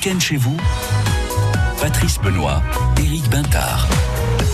[0.00, 0.56] week-end chez vous
[1.80, 2.62] Patrice Benoît,
[2.98, 3.86] Éric Bintard.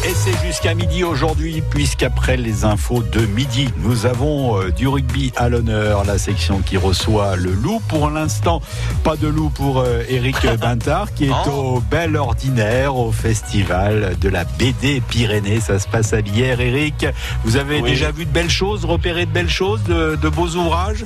[0.04, 5.32] Et c'est jusqu'à midi aujourd'hui, puisqu'après les infos de midi, nous avons euh, du rugby
[5.36, 7.80] à l'honneur, la section qui reçoit le loup.
[7.88, 8.60] Pour l'instant,
[9.04, 14.28] pas de loup pour Eric euh, Bintard, qui est au Bel Ordinaire, au festival de
[14.28, 15.60] la BD Pyrénées.
[15.60, 16.60] Ça se passe à Bière.
[16.60, 17.06] Eric,
[17.44, 21.04] vous avez déjà vu de belles choses, repéré de belles choses, de beaux ouvrages?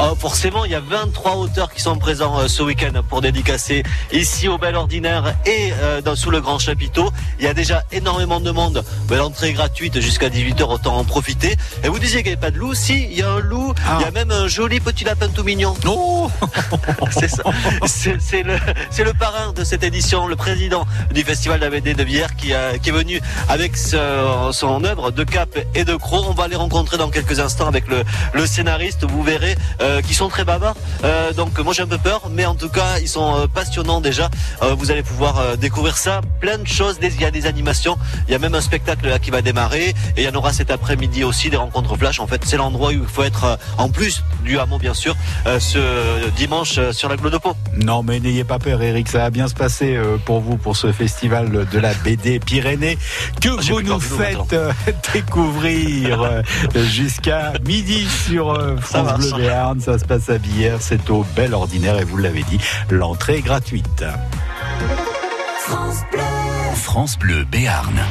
[0.00, 3.82] Oh, forcément, il y a 23 auteurs qui sont présents euh, ce week-end pour dédicacer
[4.12, 7.10] ici au Bel Ordinaire et euh, dans, sous le Grand Chapiteau.
[7.38, 8.84] Il y a déjà énormément de monde.
[9.10, 11.56] L'entrée est gratuite jusqu'à 18h, autant en profiter.
[11.82, 12.74] Et vous disiez qu'il n'y avait pas de loup.
[12.74, 13.74] Si, il y a un loup.
[13.86, 13.98] Ah.
[14.00, 15.74] Il y a même un joli petit lapin tout mignon.
[15.86, 16.30] Oh
[17.10, 17.42] c'est ça.
[17.86, 18.54] C'est le,
[19.04, 22.92] le, parrain de cette édition, le président du Festival d'AVD de Bière qui, qui est
[22.92, 26.24] venu avec son œuvre de cap et de croc.
[26.28, 29.04] On va les rencontrer dans quelques instants avec le, le scénariste.
[29.04, 30.76] Vous verrez euh, qui sont très bavards.
[31.04, 34.00] Euh, donc moi j'ai un peu peur, mais en tout cas ils sont euh, passionnants
[34.00, 34.28] déjà.
[34.78, 36.98] vous allez pouvoir découvrir ça, plein de choses.
[37.02, 37.96] Il y a des animations,
[38.28, 40.52] il y a même un spectacle là qui va démarrer, et il y en aura
[40.52, 42.20] cet après-midi aussi des rencontres flash.
[42.20, 45.16] En fait, c'est l'endroit où il faut être en plus du hameau bien sûr
[45.58, 47.54] ce dimanche sur la Glodopo.
[47.76, 50.92] Non mais n'ayez pas peur Eric, ça va bien se passer pour vous pour ce
[50.92, 52.98] festival de la BD Pyrénées
[53.40, 54.54] que ah, vous nous faites
[55.14, 56.42] découvrir
[56.74, 61.98] jusqu'à midi sur France Bleu Béarn ça se passe à Bière, c'est au Bel Ordinaire
[61.98, 62.58] et vous l'avez dit,
[62.90, 64.04] l'entrée est gratuite.
[65.58, 66.20] France Bleu,
[66.74, 68.04] France Bleu Béarn.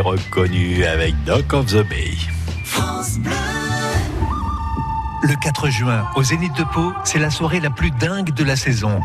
[0.00, 2.16] Reconnu avec Dock of the Bay.
[5.22, 8.56] Le 4 juin, au Zénith de Pau, c'est la soirée la plus dingue de la
[8.56, 9.00] saison.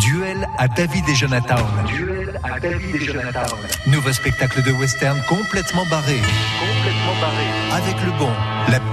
[0.00, 1.56] Duel à David et Jonathan.
[1.86, 3.54] Duel à David et Jonathan.
[3.86, 6.16] Nouveau spectacle de western complètement barré.
[6.16, 7.82] Complètement barré.
[7.82, 8.30] Avec le bon,
[8.68, 8.84] la p***,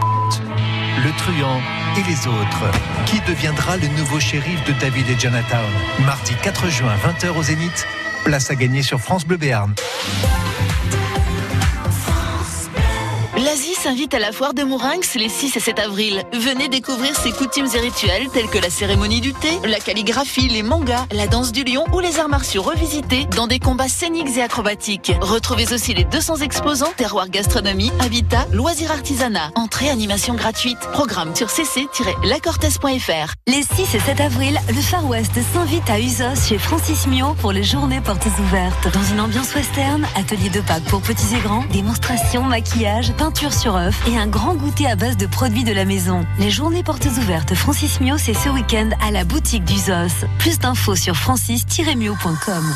[1.03, 1.61] le truand
[1.97, 2.71] et les autres.
[3.05, 5.63] Qui deviendra le nouveau shérif de David et Jonathan?
[6.05, 7.87] Mardi 4 juin, 20h au Zénith.
[8.23, 9.73] Place à gagner sur France Bleu Béarn.
[13.85, 16.23] Oasis invite à la foire de Mourinx les 6 et 7 avril.
[16.33, 20.63] Venez découvrir ses coutumes et rituels tels que la cérémonie du thé, la calligraphie, les
[20.63, 24.41] mangas, la danse du lion ou les arts martiaux revisités dans des combats scéniques et
[24.41, 25.13] acrobatiques.
[25.21, 30.79] Retrouvez aussi les 200 exposants terroir gastronomie, habitat, loisirs artisanat, entrée animation gratuite.
[30.93, 33.33] Programme sur cc-lacortez.fr.
[33.55, 37.53] Les 6 et 7 avril, le Far West s'invite à Usos chez Francis Mio pour
[37.53, 38.91] les journées portes ouvertes.
[38.93, 43.77] Dans une ambiance western, atelier de Pâques pour petits et grands, démonstration, maquillage, peinture sur
[43.77, 46.25] œuf et un grand goûter à base de produits de la maison.
[46.37, 50.25] Les journées portes ouvertes Francis Mio, c'est ce week-end à la boutique d'Usos.
[50.37, 52.75] Plus d'infos sur francis-mio.com.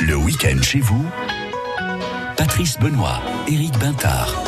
[0.00, 1.06] Le week-end chez vous,
[2.36, 4.45] Patrice Benoît, Éric Bintard.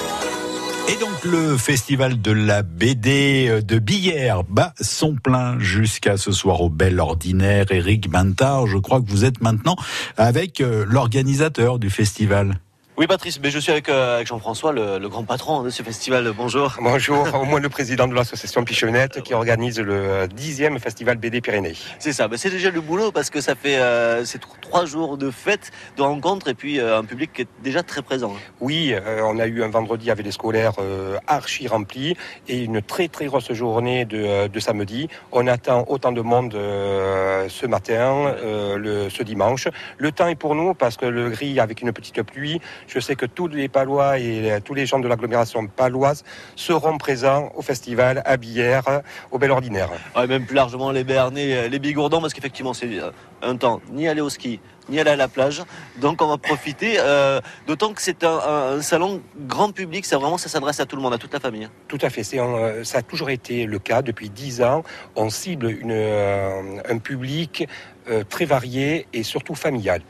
[0.90, 6.62] Et donc le festival de la BD de Billère bat son plein jusqu'à ce soir
[6.62, 7.66] au Bel Ordinaire.
[7.70, 9.76] Éric Bintard, je crois que vous êtes maintenant
[10.16, 12.58] avec euh, l'organisateur du festival.
[12.98, 15.84] Oui, Patrice, mais je suis avec, euh, avec Jean-François, le, le grand patron de ce
[15.84, 16.32] festival.
[16.36, 16.74] Bonjour.
[16.82, 21.76] Bonjour, au moins le président de l'association Pichonnette qui organise le dixième festival BD Pyrénées.
[22.00, 25.16] C'est ça, ben, c'est déjà le boulot parce que ça fait euh, c'est trois jours
[25.16, 28.32] de fête, de rencontres et puis euh, un public qui est déjà très présent.
[28.58, 32.16] Oui, euh, on a eu un vendredi avec les scolaires euh, archi remplis
[32.48, 35.06] et une très très grosse journée de, euh, de samedi.
[35.30, 39.68] On attend autant de monde euh, ce matin, euh, le, ce dimanche.
[39.98, 43.14] Le temps est pour nous parce que le gris avec une petite pluie, je sais
[43.14, 46.24] que tous les Palois et euh, tous les gens de l'agglomération paloise
[46.56, 49.90] seront présents au festival à Billère, au Bel Ordinaire.
[50.16, 53.10] Ouais, même plus largement les Bernais, euh, les Bigourdans, parce qu'effectivement c'est euh,
[53.42, 54.58] un temps ni aller au ski,
[54.88, 55.62] ni aller à la plage.
[56.00, 60.48] Donc on va profiter, euh, d'autant que c'est un, salon grand public, ça vraiment ça
[60.48, 61.68] s'adresse à tout le monde, à toute la famille.
[61.88, 62.22] Tout à fait.
[62.24, 64.82] C'est un- ça a toujours été le cas depuis dix ans.
[65.14, 67.68] On cible une, euh, un public
[68.08, 70.00] euh, très varié et surtout familial.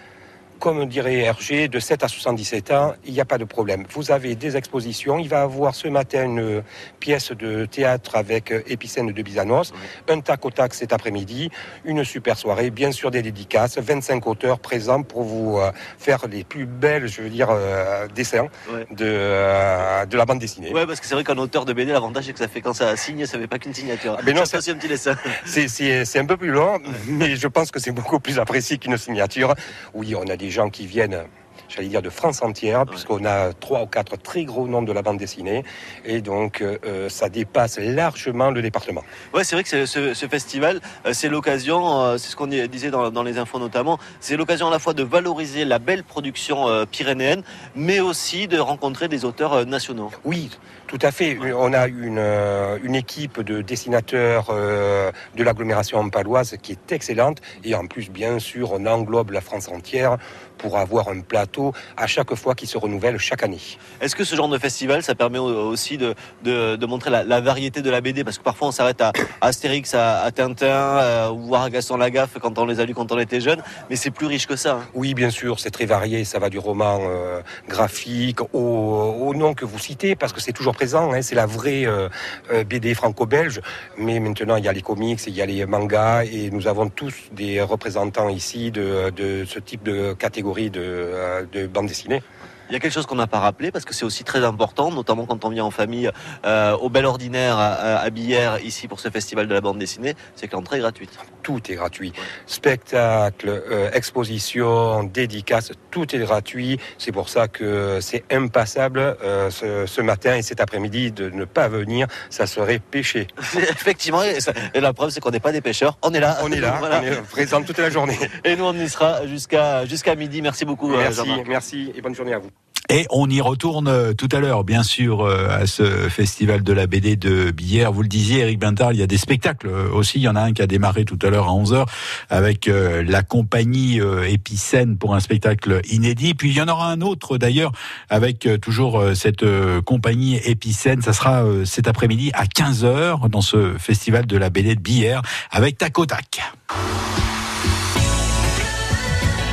[0.60, 3.84] Comme dirait Hergé, de 7 à 77 ans, il n'y a pas de problème.
[3.90, 5.20] Vous avez des expositions.
[5.20, 6.64] Il va avoir ce matin une
[6.98, 9.72] pièce de théâtre avec Épicène de Bizanos,
[10.08, 11.50] un tac au tac cet après-midi,
[11.84, 16.42] une super soirée, bien sûr des dédicaces, 25 auteurs présents pour vous euh, faire les
[16.42, 18.84] plus belles, je veux dire, euh, dessins Ouais.
[18.90, 20.72] de, euh, de la bande dessinée.
[20.72, 22.72] Ouais, parce que c'est vrai qu'un auteur de BD, l'avantage c'est que ça fait quand
[22.74, 24.18] ça signe, ça fait pas qu'une signature.
[24.26, 25.14] Mais non, aussi un petit dessin.
[25.44, 28.78] C'est- C'est c'est un peu plus long, mais je pense que c'est beaucoup plus apprécié
[28.78, 29.54] qu'une signature.
[29.94, 31.24] Oui, on a des gens qui viennent,
[31.68, 35.02] j'allais dire, de France entière, puisqu'on a trois ou quatre très gros noms de la
[35.02, 35.64] bande dessinée,
[36.04, 39.02] et donc euh, ça dépasse largement le département.
[39.34, 42.90] Ouais, c'est vrai que ce, ce festival, euh, c'est l'occasion, euh, c'est ce qu'on disait
[42.90, 46.68] dans, dans les infos notamment, c'est l'occasion à la fois de valoriser la belle production
[46.68, 47.42] euh, pyrénéenne,
[47.74, 50.10] mais aussi de rencontrer des auteurs euh, nationaux.
[50.24, 50.50] Oui,
[50.88, 51.38] tout à fait.
[51.54, 57.38] On a une, euh, une équipe de dessinateurs euh, de l'agglomération paloise qui est excellente,
[57.64, 60.16] et en plus, bien sûr, on englobe la France entière
[60.56, 63.60] pour avoir un plateau à chaque fois qui se renouvelle chaque année.
[64.00, 67.22] Est-ce que ce genre de festival, ça permet au- aussi de, de, de montrer la,
[67.22, 70.30] la variété de la BD Parce que parfois on s'arrête à, à Astérix, à, à
[70.32, 73.40] Tintin, euh, ou voir à Gaston Lagaffe quand on les a lus quand on était
[73.40, 74.72] jeune, mais c'est plus riche que ça.
[74.72, 74.88] hein.
[74.94, 76.24] Oui, bien sûr, c'est très varié.
[76.24, 80.52] Ça va du roman euh, graphique au, au nom que vous citez, parce que c'est
[80.52, 82.08] toujours hein, c'est la vraie euh,
[82.52, 83.60] euh, BD franco-belge.
[83.96, 86.88] Mais maintenant, il y a les comics, il y a les mangas, et nous avons
[86.88, 92.22] tous des représentants ici de, de ce type de catégorie de, euh, de bande dessinée.
[92.68, 94.90] Il y a quelque chose qu'on n'a pas rappelé parce que c'est aussi très important,
[94.90, 96.10] notamment quand on vient en famille
[96.44, 99.78] euh, au Bel Ordinaire à, à- à Billère, ici pour ce festival de la bande
[99.78, 101.10] dessinée, c'est que l'entrée est gratuite.
[101.42, 102.12] Tout est gratuit.
[102.46, 106.78] Spectacle, euh, exposition, dédicace, tout est gratuit.
[106.98, 111.44] C'est pour ça que c'est impassable euh, ce, ce matin et cet après-midi de ne
[111.46, 112.06] pas venir.
[112.28, 113.26] Ça serait péché.
[113.56, 116.36] Effectivement, et, ça- et la preuve c'est qu'on n'est pas des pêcheurs, on est là.
[116.42, 117.00] On est là, Voilà.
[117.00, 118.18] on est présent toute la journée.
[118.44, 120.42] Et nous on y sera jusqu'à jusqu'à midi.
[120.42, 120.92] Merci beaucoup.
[120.92, 122.50] euh, Merci, merci et bonne journée à vous.
[122.90, 126.72] Et on y retourne euh, tout à l'heure, bien sûr, euh, à ce festival de
[126.72, 127.92] la BD de Billère.
[127.92, 130.18] Vous le disiez, Eric Bintard, il y a des spectacles euh, aussi.
[130.18, 131.84] Il y en a un qui a démarré tout à l'heure à 11h
[132.30, 136.34] avec la compagnie Épicène pour un spectacle inédit.
[136.34, 137.72] Puis il y en aura un autre d'ailleurs
[138.08, 139.44] avec toujours cette
[139.84, 141.02] compagnie Épicène.
[141.02, 145.78] Ça sera cet après-midi à 15h dans ce festival de la BD de Billère avec
[145.78, 146.40] Tac au Tac.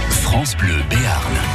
[0.09, 1.54] France Bleu Béarn.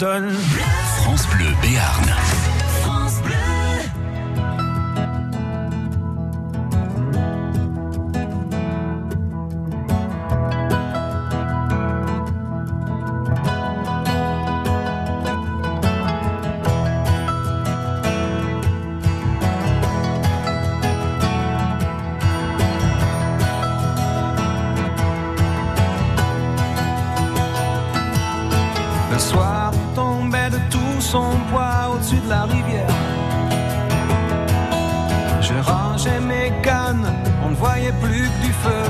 [0.00, 0.18] Toi,
[31.10, 32.94] son poids au-dessus de la rivière.
[35.40, 37.08] Je rangeais mes cannes,
[37.44, 38.84] on ne voyait plus que du feu.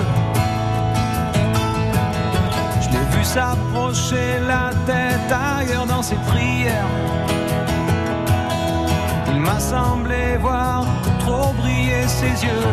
[2.83, 6.91] Je l'ai vu s'approcher la tête ailleurs dans ses prières.
[9.33, 10.85] Il m'a semblé voir
[11.21, 12.69] trop briller ses yeux.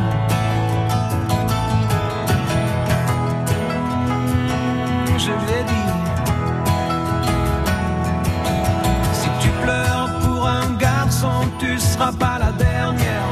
[5.18, 6.07] Je lui ai dit.
[11.98, 13.28] Tu seras pas la dernière.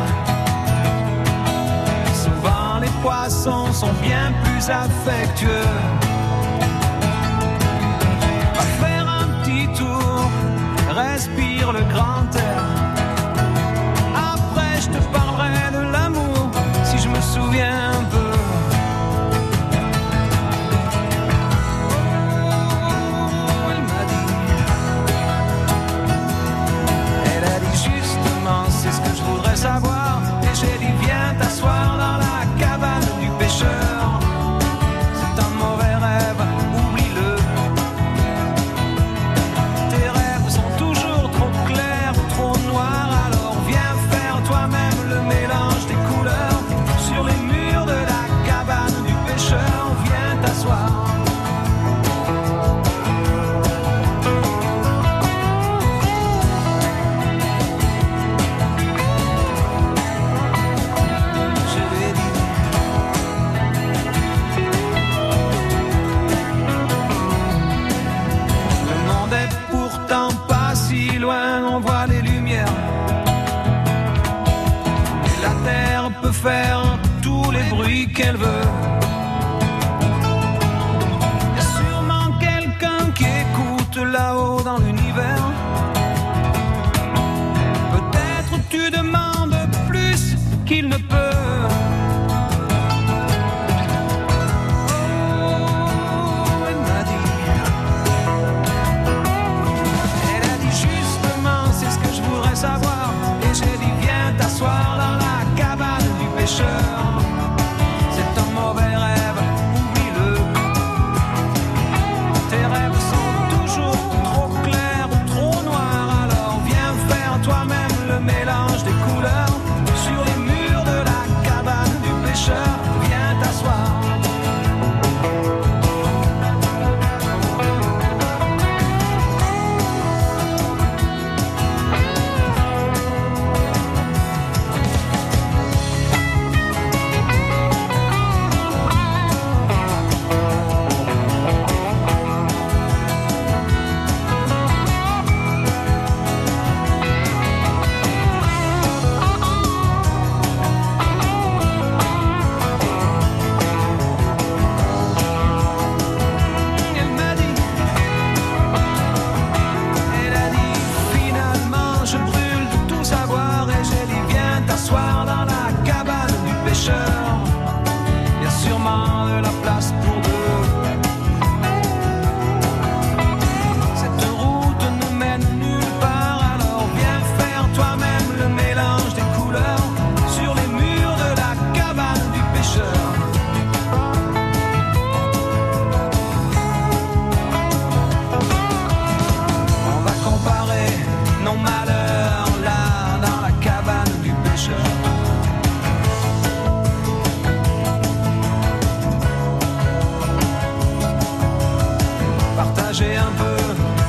[2.13, 5.69] Souvent les poissons sont bien plus affectueux.
[8.55, 10.29] Va faire un petit tour,
[10.95, 12.63] respire le grand air.
[14.33, 16.49] Après, je te parlerai de l'amour
[16.83, 17.84] si je me souviens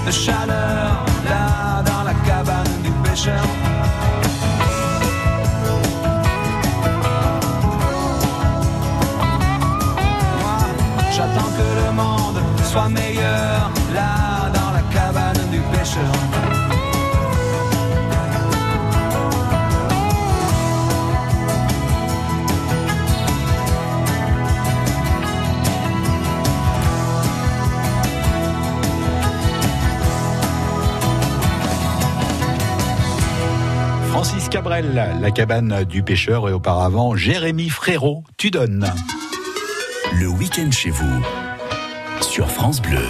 [0.07, 3.45] de chaleur là dans la cabane du pêcheur.
[10.41, 10.59] Moi,
[11.11, 16.46] j'attends que le monde soit meilleur là dans la cabane du pêcheur.
[34.57, 38.91] Cabrel, la cabane du pêcheur et auparavant Jérémy Frérot, tu donnes.
[40.19, 41.23] Le week-end chez vous
[42.23, 43.04] sur France Bleu.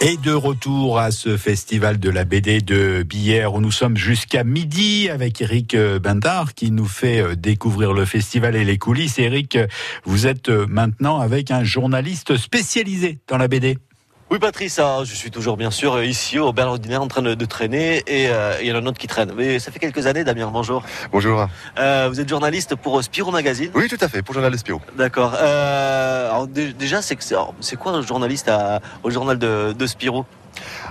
[0.00, 4.42] Et de retour à ce festival de la BD de Billère où nous sommes jusqu'à
[4.42, 9.20] midi avec Eric Bindard qui nous fait découvrir le festival et les coulisses.
[9.20, 9.56] Eric,
[10.02, 13.78] vous êtes maintenant avec un journaliste spécialisé dans la BD.
[14.32, 17.44] Oui, Patrice, ah, je suis toujours bien sûr ici au Ordinaire en train de, de
[17.44, 19.30] traîner et euh, il y en a un autre qui traîne.
[19.36, 20.82] Mais ça fait quelques années, Damien, bonjour.
[21.12, 21.46] Bonjour.
[21.78, 24.56] Euh, vous êtes journaliste pour Spiro Magazine Oui, tout à fait, pour le journal de
[24.56, 24.80] Spiro.
[24.96, 25.34] D'accord.
[25.38, 30.24] Euh, déjà, c'est quoi un journaliste à- au journal de, de Spiro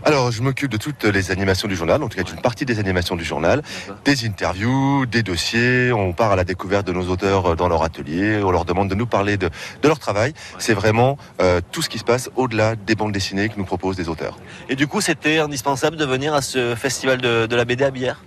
[0.04, 2.80] Alors, je m'occupe de toutes les animations du journal, en tout cas d'une partie des
[2.80, 3.62] animations du journal,
[4.04, 8.42] des interviews, des dossiers, on part à la découverte de nos auteurs dans leur atelier,
[8.44, 9.50] on leur demande de nous parler de,
[9.82, 10.34] de leur travail.
[10.58, 13.96] C'est vraiment euh, tout ce qui se passe au-delà des bandes dessinées que nous proposent
[13.96, 14.38] des auteurs.
[14.70, 17.92] Et du coup, c'était indispensable de venir à ce festival de, de la BD à
[17.92, 18.22] Billère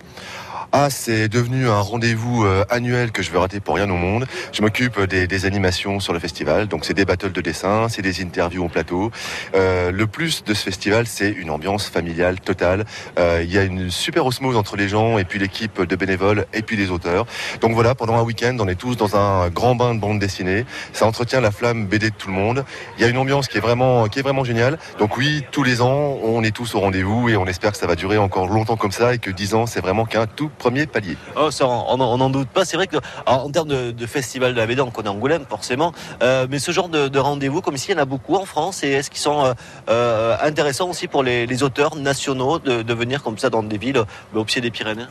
[0.77, 4.25] Ah, c'est devenu un rendez-vous euh, annuel que je veux rater pour rien au monde.
[4.51, 8.01] Je m'occupe des, des animations sur le festival, donc c'est des battles de dessin, c'est
[8.01, 9.09] des interviews en plateau.
[9.55, 12.83] Euh, le plus de ce festival, c'est une ambiance familiale totale.
[13.17, 16.45] Euh, Il y a une super osmose entre les gens et puis l'équipe de bénévoles
[16.51, 17.25] et puis les auteurs.
[17.61, 20.65] Donc voilà, pendant un week-end, on est tous dans un grand bain de bande dessinée.
[20.91, 22.65] Ça entretient la flamme BD de tout le monde.
[22.97, 24.77] Il y a une ambiance qui est vraiment, qui est vraiment géniale.
[24.99, 27.87] Donc oui, tous les ans, on est tous au rendez-vous et on espère que ça
[27.87, 30.87] va durer encore longtemps comme ça et que 10 ans, c'est vraiment qu'un tout premier
[30.87, 31.15] palier.
[31.35, 32.65] Oh, ça, on n'en doute pas.
[32.65, 32.97] C'est vrai que
[33.27, 35.91] alors, en termes de, de festival de la BD, on connaît Angoulême forcément,
[36.23, 38.45] Euh, mais ce genre de, de rendez-vous, comme ici, il y en a beaucoup en
[38.45, 38.83] France.
[38.83, 39.53] Et est-ce qu'ils sont euh,
[39.89, 43.77] euh, intéressants aussi pour les, les auteurs nationaux de, de venir comme ça dans des
[43.77, 45.05] villes euh, au pied des Pyrénées?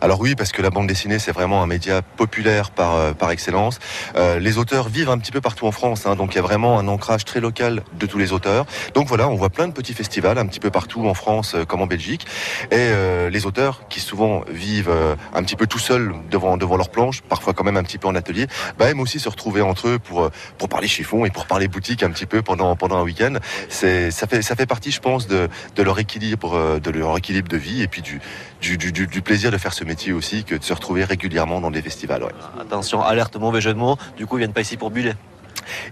[0.00, 3.32] Alors oui, parce que la bande dessinée, c'est vraiment un média populaire par, euh, par
[3.32, 3.80] excellence.
[4.14, 6.46] Euh, les auteurs vivent un petit peu partout en France, hein, donc il y a
[6.50, 8.64] vraiment un ancrage très local de tous les auteurs.
[8.94, 11.82] Donc voilà, on voit plein de petits festivals un petit peu partout en France comme
[11.82, 12.26] en Belgique.
[12.70, 12.86] Et
[13.30, 17.22] les auteurs, qui souvent vivent euh, un petit peu tout seuls devant, devant leur planche,
[17.22, 18.46] parfois quand même un petit peu en atelier,
[18.78, 21.68] bah, aiment aussi se retrouver entre eux pour, euh, pour parler chiffon et pour parler
[21.68, 23.34] boutique un petit peu pendant, pendant un week-end.
[23.68, 27.48] Ça, fait, ça fait partie, je pense, de, de leur équilibre, euh, de leur équilibre
[27.48, 28.20] de vie et puis du,
[28.60, 32.24] du, plaisir de faire ce métier aussi que de se retrouver régulièrement dans des festivals.
[32.60, 33.96] Attention, alerte, mauvais jeu de mots.
[34.16, 35.14] Du coup, ils viennent pas ici pour buller.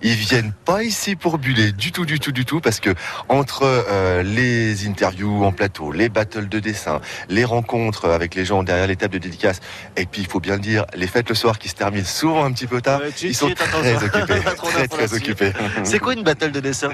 [0.03, 2.91] Ils viennent pas ici pour buller du tout, du tout, du tout, parce que
[3.29, 8.63] entre euh, les interviews en plateau, les battles de dessin, les rencontres avec les gens
[8.63, 9.61] derrière les tables de dédicace,
[9.97, 12.45] et puis il faut bien le dire, les fêtes le soir qui se terminent souvent
[12.45, 14.41] un petit peu tard, tu- ils sont tu- très occupés,
[14.89, 15.53] très occupés.
[15.85, 16.91] C'est quoi une battle de dessin?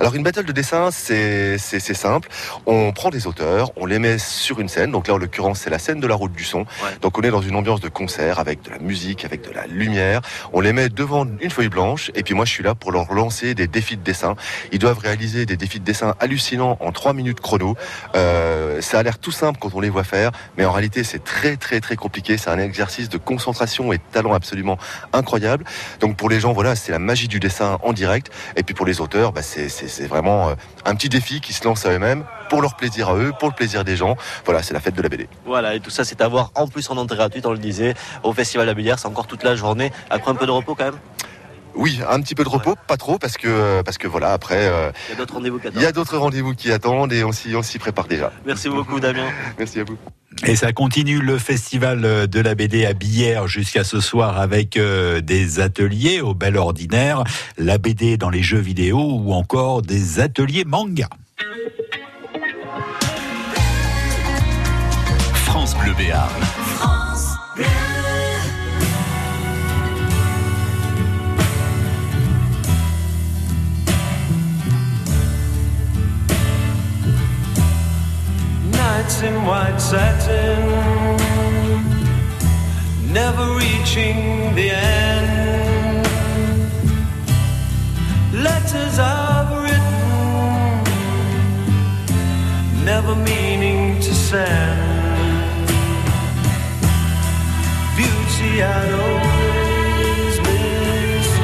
[0.00, 2.28] Alors une battle de dessin, c'est simple.
[2.66, 4.90] On prend des auteurs, on les met sur une scène.
[4.92, 6.64] Donc là, en l'occurrence, c'est la scène de la route du son.
[7.00, 9.66] Donc on est dans une ambiance de concert avec de la musique, avec de la
[9.66, 10.20] lumière.
[10.52, 12.10] On les met devant une feuille blanche.
[12.14, 14.34] Et puis moi, je suis là pour leur lancer des défis de dessin.
[14.72, 17.76] Ils doivent réaliser des défis de dessin hallucinants en trois minutes chrono.
[18.14, 21.24] Euh, ça a l'air tout simple quand on les voit faire, mais en réalité, c'est
[21.24, 22.36] très très très compliqué.
[22.36, 24.78] C'est un exercice de concentration et de talent absolument
[25.12, 25.64] incroyable.
[26.00, 28.30] Donc pour les gens, voilà, c'est la magie du dessin en direct.
[28.56, 29.62] Et puis pour les auteurs, bah, c'est-
[30.06, 33.32] vraiment euh, un petit défi qui se lance à eux-mêmes pour leur plaisir à eux,
[33.38, 34.16] pour le plaisir des gens.
[34.44, 35.28] Voilà, c'est la fête de la BD.
[35.46, 37.94] Voilà, et tout ça, c'est à voir en plus en entrée gratuite, on le disait,
[38.22, 38.96] au Festival de la.
[38.98, 39.92] C'est encore toute la journée.
[40.10, 40.98] Après un peu de repos quand même?
[41.74, 44.90] Oui, un petit peu de repos, pas trop, parce que parce que voilà, après, euh,
[45.08, 47.32] Il y a d'autres rendez-vous qui il y a d'autres rendez-vous qui attendent et on
[47.32, 48.32] s'y prépare déjà.
[48.46, 49.26] Merci beaucoup, Damien.
[49.58, 49.96] Merci à vous.
[50.46, 55.20] Et ça continue le festival de la BD à Billère jusqu'à ce soir avec euh,
[55.20, 57.22] des ateliers au bel ordinaire,
[57.58, 61.08] la BD dans les jeux vidéo ou encore des ateliers manga.
[65.34, 66.30] France Bleu Béarn.
[78.84, 80.58] Nights in white satin,
[83.12, 84.18] never reaching
[84.58, 86.06] the end.
[88.46, 90.84] Letters I've written,
[92.84, 95.68] never meaning to send.
[97.96, 101.42] Beauty I'd always missed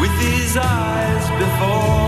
[0.00, 2.02] with these eyes before.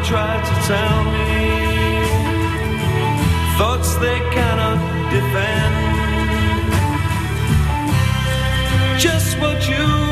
[0.06, 2.06] try to tell me
[3.58, 4.78] thoughts they cannot
[5.10, 5.74] defend.
[9.00, 10.05] Just what you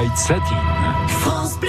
[0.00, 0.42] White Satin.
[1.08, 1.68] France Bleu.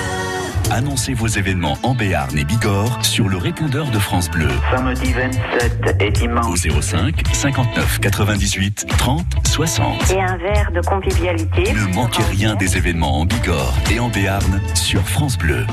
[0.72, 4.48] Annoncez vos événements en Béarn et Bigorre sur le répondeur de France Bleu.
[4.74, 6.60] Samedi 27 et Au dimanche.
[6.60, 10.12] 05 59 98 30 60.
[10.12, 11.74] Et un verre de convivialité.
[11.74, 15.65] Ne manquez rien des événements en Bigorre et en Béarn sur France Bleu.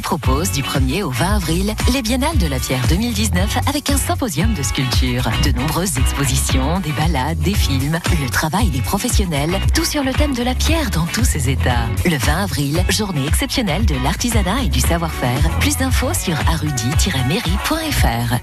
[0.00, 4.54] Propose du 1er au 20 avril les Biennales de la Pierre 2019 avec un symposium
[4.54, 10.02] de sculpture, de nombreuses expositions, des balades, des films, le travail des professionnels, tout sur
[10.02, 11.88] le thème de la pierre dans tous ses états.
[12.04, 15.58] Le 20 avril, journée exceptionnelle de l'artisanat et du savoir-faire.
[15.60, 18.36] Plus d'infos sur arudy-mairie.fr.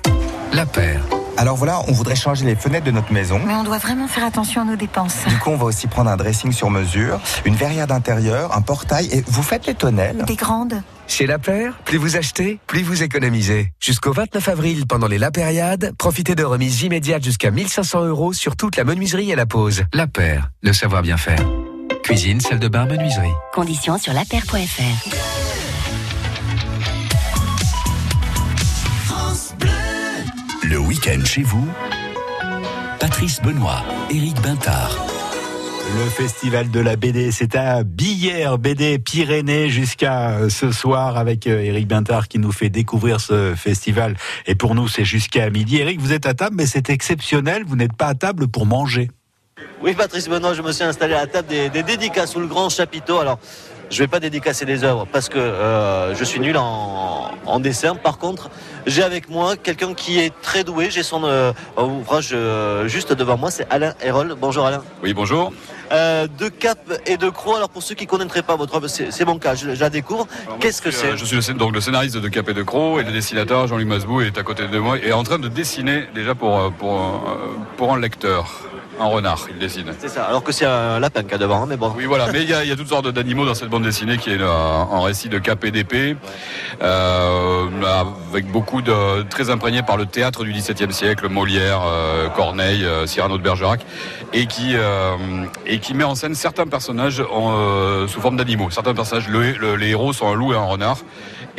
[0.54, 1.19] La paire.
[1.40, 3.40] Alors voilà, on voudrait changer les fenêtres de notre maison.
[3.48, 5.24] Mais on doit vraiment faire attention à nos dépenses.
[5.26, 9.08] Du coup, on va aussi prendre un dressing sur mesure, une verrière d'intérieur, un portail
[9.10, 10.26] et vous faites les tonnelles.
[10.28, 10.84] Des grandes.
[11.08, 13.72] Chez La Paire, plus vous achetez, plus vous économisez.
[13.80, 18.58] Jusqu'au 29 avril, pendant les La Périade, profitez de remises immédiates jusqu'à 1500 euros sur
[18.58, 19.84] toute la menuiserie et la pose.
[19.94, 21.40] La Paire, le savoir bien faire.
[22.04, 23.32] Cuisine, salle de bain, menuiserie.
[23.54, 25.59] Conditions sur lapaire.fr.
[30.70, 31.68] Le week-end chez vous,
[33.00, 35.04] Patrice Benoît, Éric Bintard.
[35.98, 41.48] Le festival de la BD, c'est à Billère, BD Pyrénées jusqu'à euh, ce soir avec
[41.48, 44.16] Eric euh, Bintard qui nous fait découvrir ce festival.
[44.46, 45.78] Et pour nous, c'est jusqu'à midi.
[45.78, 47.64] Eric, vous êtes à table, mais c'est exceptionnel.
[47.66, 49.10] Vous n'êtes pas à table pour manger.
[49.82, 52.48] Oui, Patrice Benoît, je me suis installé à la table des, des dédicaces sous le
[52.48, 53.18] grand chapiteau.
[53.18, 53.40] Alors,
[53.90, 57.96] je vais pas dédicacer des œuvres parce que euh, je suis nul en, en, dessin.
[57.96, 58.50] Par contre,
[58.86, 60.90] j'ai avec moi quelqu'un qui est très doué.
[60.90, 64.36] J'ai son euh, ouvrage euh, juste devant moi, c'est Alain Hérol.
[64.40, 64.84] Bonjour Alain.
[65.04, 65.52] Oui, bonjour.
[65.92, 67.58] De Cap et de Croix.
[67.58, 69.90] Alors pour ceux qui ne connaîtraient pas votre œuvre, c'est mon cas, je, je la
[69.90, 70.28] découvre.
[70.60, 73.04] Qu'est-ce que c'est Je suis le, donc le scénariste de Cap et de Croix et
[73.04, 76.06] le dessinateur Jean-Louis Masbou est à côté de moi et est en train de dessiner
[76.14, 77.24] déjà pour, pour,
[77.76, 78.70] pour un lecteur.
[79.00, 79.94] Un renard, il dessine.
[79.98, 81.94] C'est ça, alors que c'est un lapin qu'il y a devant, mais bon.
[81.96, 83.84] Oui, voilà, mais il y, a, il y a toutes sortes d'animaux dans cette bande
[83.84, 86.18] dessinée qui est un, récit de cap et d'épée,
[86.82, 87.66] euh,
[88.34, 89.24] avec beaucoup de.
[89.30, 93.86] très imprégné par le théâtre du XVIIe siècle, Molière, euh, Corneille, euh, Cyrano de Bergerac,
[94.34, 95.16] et qui, euh,
[95.66, 98.70] et qui met en scène certains personnages en, euh, sous forme d'animaux.
[98.70, 100.98] Certains personnages, le, le, les héros sont un loup et un renard,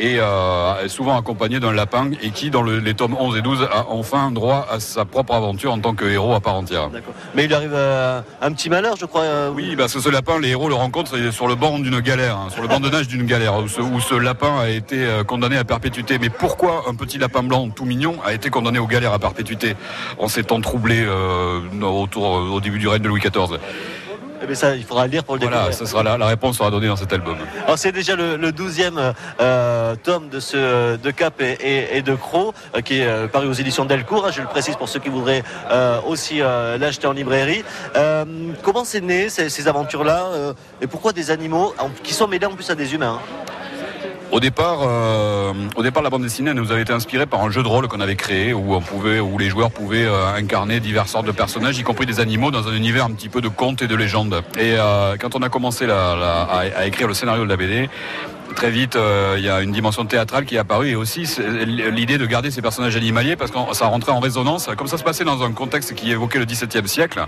[0.01, 3.69] et euh, souvent accompagné d'un lapin, et qui, dans le, les tomes 11 et 12,
[3.71, 6.89] a enfin droit à sa propre aventure en tant que héros à part entière.
[7.35, 7.75] Mais il arrive
[8.41, 9.21] un petit malheur, je crois.
[9.21, 12.37] Euh, oui, parce que ce lapin, les héros le rencontrent sur le banc d'une galère,
[12.37, 15.05] hein, sur le banc de nage d'une galère, où ce, où ce, lapin a été
[15.05, 16.17] euh, condamné à perpétuité.
[16.19, 19.75] Mais pourquoi un petit lapin blanc tout mignon a été condamné aux galères à perpétuité
[20.17, 23.59] en s'étant troublé euh, autour, au début du règne de Louis XIV
[24.41, 25.77] eh bien ça, il faudra le lire pour le voilà, découvrir.
[25.77, 27.37] ça sera la, la, réponse sera donnée dans cet album.
[27.65, 32.01] Alors c'est déjà le, le 12e euh, tome de ce de Cap et, et, et
[32.01, 34.25] de Croc euh, qui est euh, paru aux éditions Delcourt.
[34.25, 35.43] Hein, je le précise pour ceux qui voudraient
[36.07, 37.63] aussi l'acheter en librairie.
[38.63, 41.73] Comment c'est né ces, ces aventures-là et pourquoi des animaux
[42.03, 43.51] qui sont mêlés en plus à des humains hein?
[44.31, 47.63] Au départ, euh, au départ, la bande dessinée nous avait été inspirée par un jeu
[47.63, 51.11] de rôle qu'on avait créé où on pouvait, où les joueurs pouvaient euh, incarner diverses
[51.11, 53.81] sortes de personnages, y compris des animaux, dans un univers un petit peu de contes
[53.81, 54.41] et de légendes.
[54.57, 57.89] Et euh, quand on a commencé à, à, écrire le scénario de la BD,
[58.55, 61.27] très vite, euh, il y a une dimension théâtrale qui est apparue et aussi
[61.65, 65.03] l'idée de garder ces personnages animaliers parce que ça rentrait en résonance, comme ça se
[65.03, 67.25] passait dans un contexte qui évoquait le XVIIe siècle,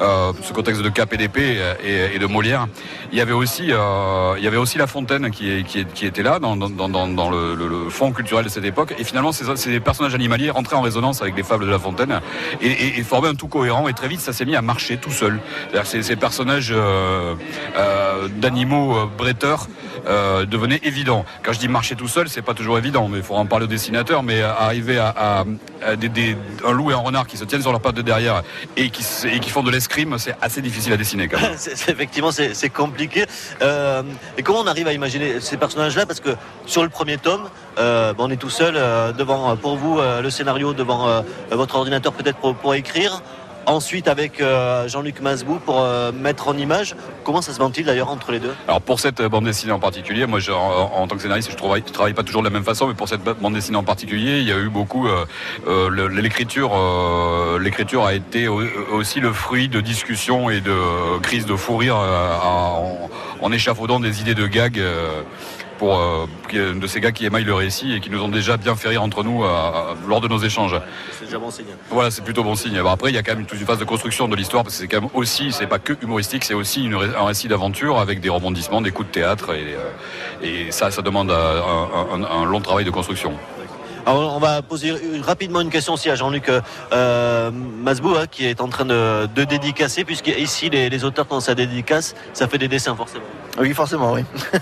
[0.00, 2.66] euh, ce contexte de Cap et de Molière.
[3.12, 5.64] Il y avait aussi, euh, il y avait aussi La Fontaine qui,
[6.02, 8.94] était là dans, le, fond culturel de cette époque.
[8.98, 12.20] Et finalement, ces, personnages animaliers rentraient en résonance avec les fables de La Fontaine
[12.60, 13.88] et, formaient un tout cohérent.
[13.88, 15.38] Et très vite, ça s'est mis à marcher tout seul.
[15.84, 16.74] Ces, ces personnages
[18.36, 19.68] d'animaux bretteurs
[20.08, 21.24] euh, devenait évident.
[21.42, 23.64] Quand je dis marcher tout seul, c'est pas toujours évident, mais il faut en parler
[23.64, 24.22] au dessinateur.
[24.22, 25.44] Mais arriver à,
[25.84, 28.42] un loup et un renard qui se tiennent sur leurs pattes de derrière
[28.76, 31.28] et qui, font de l'escrime, c'est assez difficile à dessiner
[31.88, 33.26] effectivement, c'est, compliqué.
[33.62, 34.02] Euh,
[34.36, 36.06] et comment on arrive à imaginer ces personnages-là?
[36.06, 36.30] Parce que
[36.66, 38.74] sur le premier tome, euh, on est tout seul
[39.14, 43.22] devant, pour vous, le scénario devant votre ordinateur peut-être pour écrire
[43.68, 46.96] ensuite avec euh, Jean-Luc Masbou pour euh, mettre en image.
[47.24, 48.54] Comment ça se ventile d'ailleurs entre les deux?
[48.66, 52.14] Alors pour cette bande dessinée en particulier, moi en, tant que scénariste, je ne travaille,
[52.14, 54.52] pas toujours de la même façon, mais pour cette bande dessinée en particulier, il y
[54.52, 55.06] a eu beaucoup.
[55.08, 56.72] Euh, l'écriture,
[57.60, 63.52] l'écriture a été aussi le fruit de discussions et de crises de fou rire en,
[63.52, 64.80] échafaudant des idées de gags
[65.78, 68.76] pour euh, de ces gars qui émaillent le récit et qui nous ont déjà bien
[68.76, 69.48] fait rire entre nous euh,
[70.06, 70.76] lors de nos échanges.
[71.18, 71.66] C'est déjà bon signe.
[71.90, 72.76] Voilà, c'est plutôt bon signe.
[72.76, 74.74] Alors après, il y a quand même toute une phase de construction de l'histoire parce
[74.76, 77.98] que c'est quand même aussi, c'est pas que humoristique, c'est aussi une, un récit d'aventure
[77.98, 82.24] avec des rebondissements, des coups de théâtre et, euh, et ça, ça demande un, un,
[82.24, 83.32] un long travail de construction.
[84.08, 86.50] Alors, on va poser rapidement une question aussi à Jean-Luc
[86.92, 91.28] euh, Masbou, hein, qui est en train de, de dédicacer, puisque ici, les, les, auteurs,
[91.28, 93.26] quand ça dédicace, ça fait des dessins, forcément.
[93.60, 94.24] Oui, forcément, oui.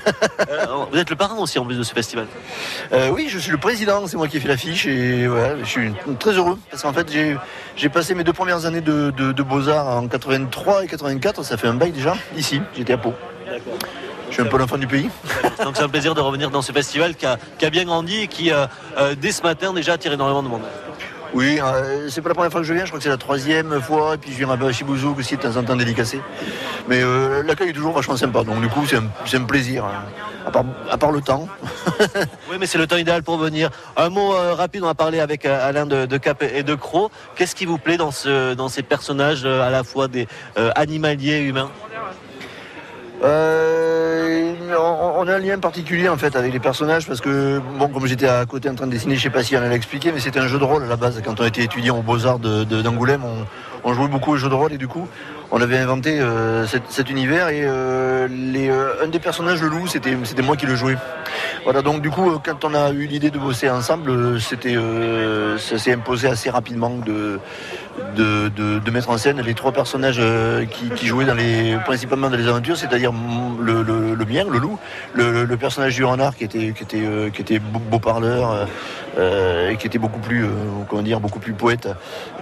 [0.50, 2.26] euh, vous êtes le parrain aussi, en plus de ce festival
[2.92, 5.68] euh, Oui, je suis le président, c'est moi qui ai fait l'affiche, et voilà, je
[5.68, 7.06] suis très heureux, parce qu'en fait,
[7.76, 11.56] j'ai passé mes deux premières années de, de, de Beaux-Arts en 83 et 84, ça
[11.56, 13.14] fait un bail déjà, ici, j'étais à Pau.
[13.46, 13.78] D'accord.
[14.28, 15.08] Je suis un peu l'enfant du pays.
[15.64, 18.22] Donc c'est un plaisir de revenir dans ce festival qui a, qui a bien grandi
[18.22, 18.66] et qui, euh,
[18.98, 20.62] euh, dès ce matin, déjà attire énormément de monde.
[21.34, 23.16] Oui, euh, c'est pas la première fois que je viens, je crois que c'est la
[23.16, 26.20] troisième fois, et puis je viens à Chibouzou aussi de temps en temps dédicacé.
[26.88, 30.04] Mais euh, l'accueil est toujours vachement sympa, donc du coup c'est un, un, plaisir, hein.
[30.46, 31.46] à, part, à, part, le temps.
[32.50, 33.70] oui, mais c'est le temps idéal pour venir.
[33.98, 37.10] Un mot euh, rapide, on va parler avec Alain de, de Cap et de Croc.
[37.34, 41.42] Qu'est-ce qui vous plaît dans, ce, dans ces personnages à la fois des animaliers et
[41.42, 41.70] humains?
[43.22, 48.06] Euh, on, a un lien particulier en fait avec les personnages parce que bon comme
[48.06, 50.20] j'étais à côté en train de dessiner, je sais pas si on allait expliquer, mais
[50.20, 51.20] c'était un jeu de rôle à la base.
[51.24, 53.26] Quand on était étudiant aux Beaux Arts d'Angoulême, de,
[53.84, 55.08] on, jouait beaucoup au jeu de rôle et du coup
[55.50, 58.26] on avait inventé euh, cet, univers et euh,
[59.02, 60.96] un des personnages le loup c'était moi qui le jouais.
[61.64, 66.28] Voilà, donc du coup, quand on a eu l'idée de bosser ensemble, ça s'est imposé
[66.28, 67.40] assez rapidement de,
[68.16, 72.36] de, de- mettre en scène les trois personnages euh, qui, jouaient dans les, principalement dans
[72.36, 74.78] les aventures, c'est-à-dire mm, le, le, mien, le loup,
[75.14, 78.66] le, personnage du renard qui était, qui était, euh, qui était beau, parleur
[79.18, 80.48] euh, et qui était beaucoup plus, euh,
[80.88, 81.88] comment dire, beaucoup plus poète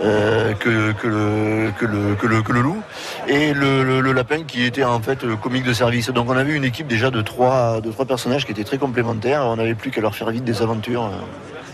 [0.01, 2.83] que, que, le, que, le, que, le, loup,
[3.29, 6.11] et le, lapin qui était en fait comique de service.
[6.11, 9.43] Donc on avait une équipe déjà de trois, de trois personnages qui étaient très complémentaires.
[9.45, 11.11] On n'avait plus qu'à leur faire vite des aventures.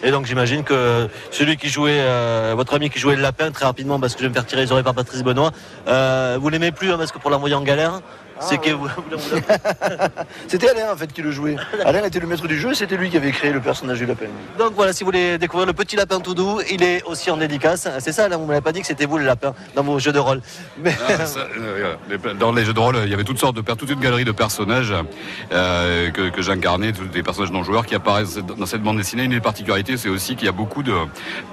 [0.02, 3.66] Et donc j'imagine que celui qui jouait, euh, votre ami qui jouait le lapin très
[3.66, 5.52] rapidement, parce que je vais me faire tirer les oreilles par Patrice Benoît,
[5.88, 8.00] euh, vous l'aimez plus hein, parce que pour l'envoyer en galère,
[8.40, 8.88] c'est que vous,
[10.48, 11.56] C'était Alain en fait qui le jouait.
[11.84, 14.26] Alain était le maître du jeu, c'était lui qui avait créé le personnage du lapin.
[14.58, 17.36] Donc voilà, si vous voulez découvrir le petit lapin tout doux, il est aussi en
[17.36, 17.88] dédicace.
[17.98, 20.12] C'est ça, là, vous m'avez pas dit que c'était vous le lapin dans vos jeux
[20.12, 20.40] de rôle.
[20.82, 20.94] Mais...
[21.08, 21.94] Ah, ça, euh,
[22.38, 24.32] dans les jeux de rôle, il y avait toutes sortes de toute une galerie de
[24.32, 24.92] personnages
[25.52, 29.24] euh, que, que j'incarnais, tous des personnages non joueurs qui apparaissent dans cette bande dessinée.
[29.24, 30.94] Une des particularités, c'est aussi qu'il y a beaucoup de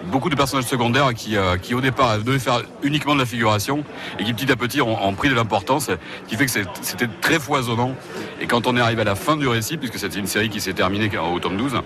[0.06, 3.84] beaucoup de personnages secondaires qui, euh, qui au départ devaient faire uniquement de la figuration
[4.20, 5.90] et qui petit à petit ont, ont pris de l'importance,
[6.28, 7.94] qui fait que c'est- c'était très foisonnant.
[8.42, 10.62] Et quand on est arrivé à la fin du récit, puisque c'était une série qui
[10.62, 11.82] s'est terminée au tome 12,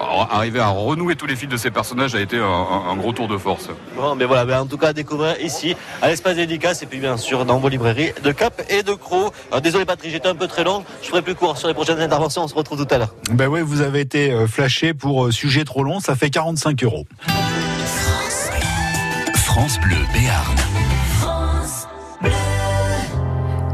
[0.00, 3.28] alors, arriver à renouer tous les fils de ces personnages a été un, gros tour
[3.28, 3.68] de force.
[3.96, 6.98] Bon, mais voilà, ben, en tout cas, à découvrir ici, à l'espace dédicace, et puis
[6.98, 9.32] bien sûr dans vos librairies de Cap et de Croc.
[9.52, 12.00] Euh, désolé Patrick, j'étais un peu très long, je ferai plus court sur les prochaines
[12.00, 13.14] interventions, on se retrouve tout à l'heure.
[13.30, 16.82] Ben ouais, vous avez été euh, flashé pour euh, sujet trop long, ça fait 45
[16.84, 17.06] euros.
[19.34, 20.73] France Bleu Béarn.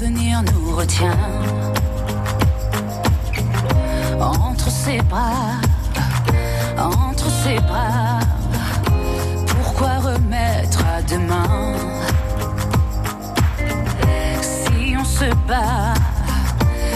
[0.00, 1.16] l'avenir nous retient
[4.20, 5.60] entre ses bras,
[6.78, 8.20] entre ses bras?
[9.46, 11.74] Pourquoi remettre à demain?
[14.42, 15.94] Si on se bat,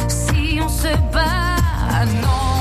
[0.09, 2.60] si on se bat, non,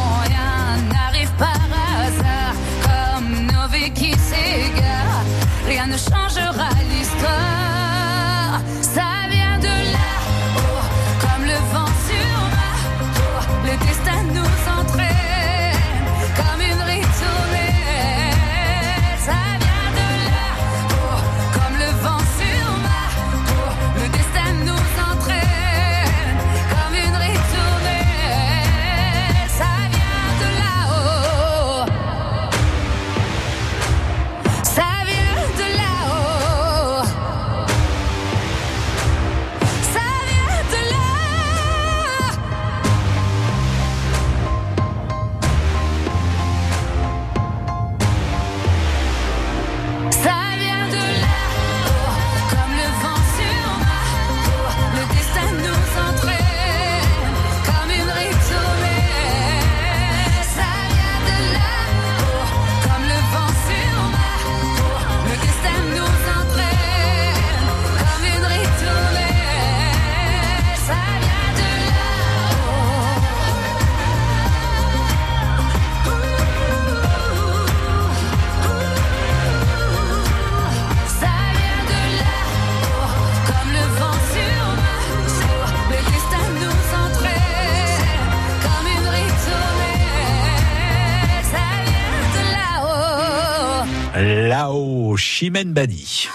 [94.60, 95.14] là-haut.
[95.14, 96.28] Là-haut, Chimène Badi.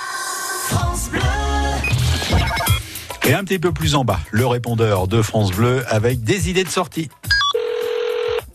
[3.27, 6.65] Et un petit peu plus en bas, le répondeur de France Bleu avec des idées
[6.65, 7.11] de sortie.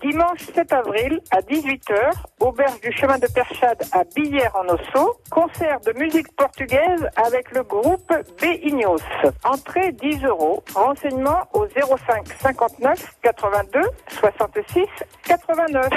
[0.01, 5.79] Dimanche 7 avril à 18h, auberge du chemin de Perchade à Billère en Osso, concert
[5.85, 8.11] de musique portugaise avec le groupe
[8.41, 9.01] B Ignos.
[9.43, 10.63] Entrée 10 euros.
[10.73, 13.81] Renseignements au 05 59 82
[14.19, 14.85] 66
[15.27, 15.89] 89.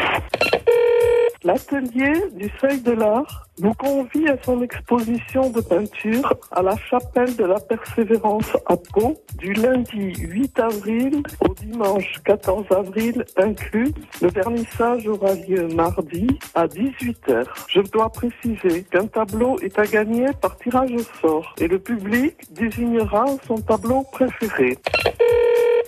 [1.44, 7.36] L'atelier du Seuil de l'Art vous convie à son exposition de peinture à la chapelle
[7.36, 13.92] de la Persévérance à Pau du lundi 8 avril au dimanche 14 avril inclus.
[14.20, 17.44] Le vernissage aura lieu mardi à 18h.
[17.68, 22.34] Je dois préciser qu'un tableau est à gagner par tirage au sort et le public
[22.52, 24.78] désignera son tableau préféré.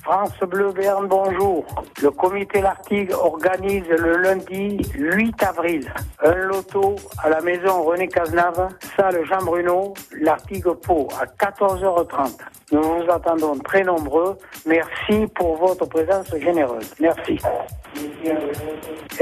[0.04, 1.64] France Bleu Berne, bonjour.
[2.02, 5.90] Le comité Lartigue organise le lundi 8 avril
[6.22, 12.36] un loto à la maison René Cazenave, salle Jean Bruno, Lartigue Pau, à 14h30.
[12.72, 14.36] Nous vous attendons très nombreux.
[14.66, 16.94] Merci pour votre présence généreuse.
[17.00, 17.38] Merci.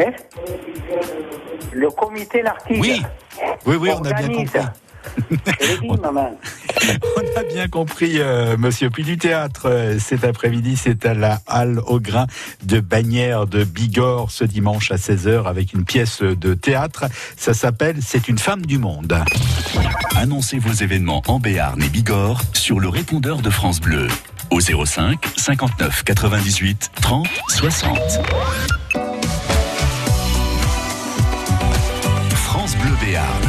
[0.00, 0.10] Hein?
[1.72, 2.80] Le comité Lartigue.
[2.80, 3.02] Oui,
[3.66, 4.60] oui, oui, on a bien compris.
[5.86, 8.90] On a bien compris, euh, monsieur.
[8.90, 12.26] Puis du théâtre, euh, cet après-midi, c'est à la Halle au Grain
[12.64, 17.04] de Bagnères de Bigorre ce dimanche à 16h avec une pièce de théâtre.
[17.36, 19.16] Ça s'appelle C'est une femme du monde.
[20.16, 24.08] Annoncez vos événements en Béarn et Bigorre sur le répondeur de France Bleu
[24.50, 27.98] au 05 59 98 30 60.
[32.34, 33.41] France Bleu Béarn.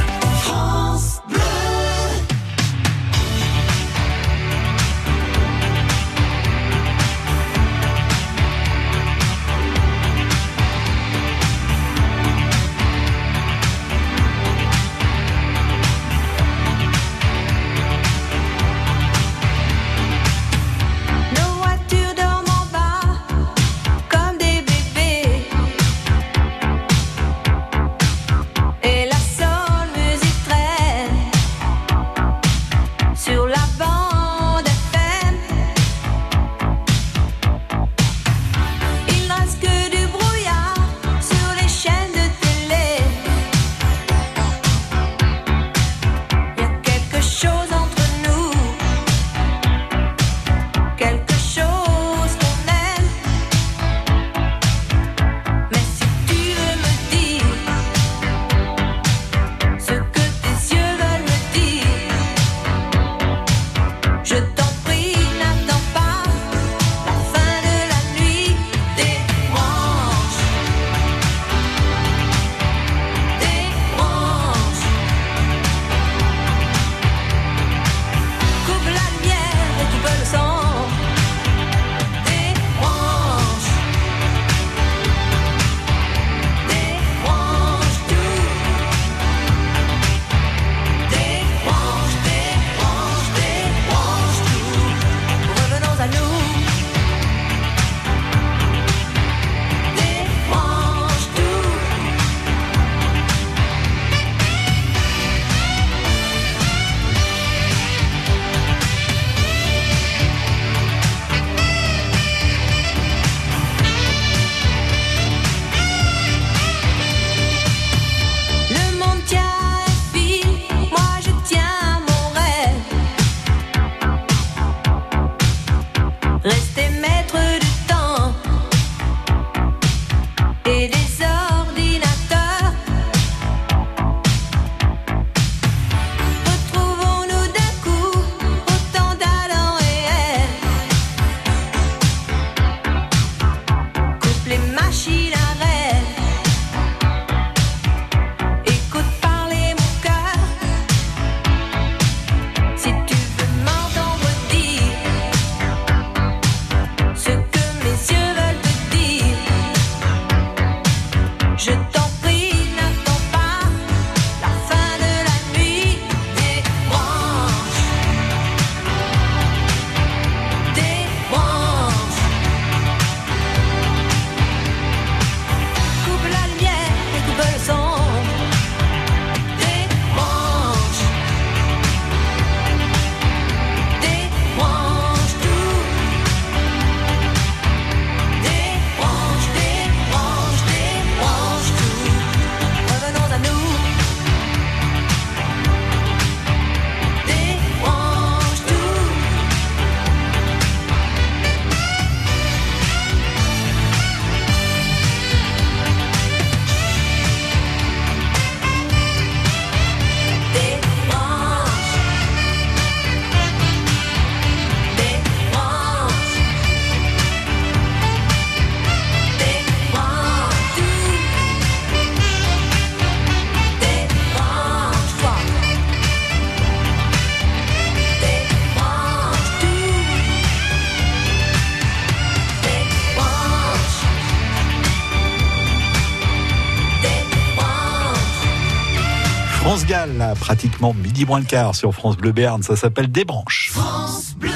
[240.53, 242.61] Pratiquement midi moins le quart sur France Bleu Béarn.
[242.61, 243.71] Ça s'appelle Des branches.
[243.73, 244.51] France Bleu.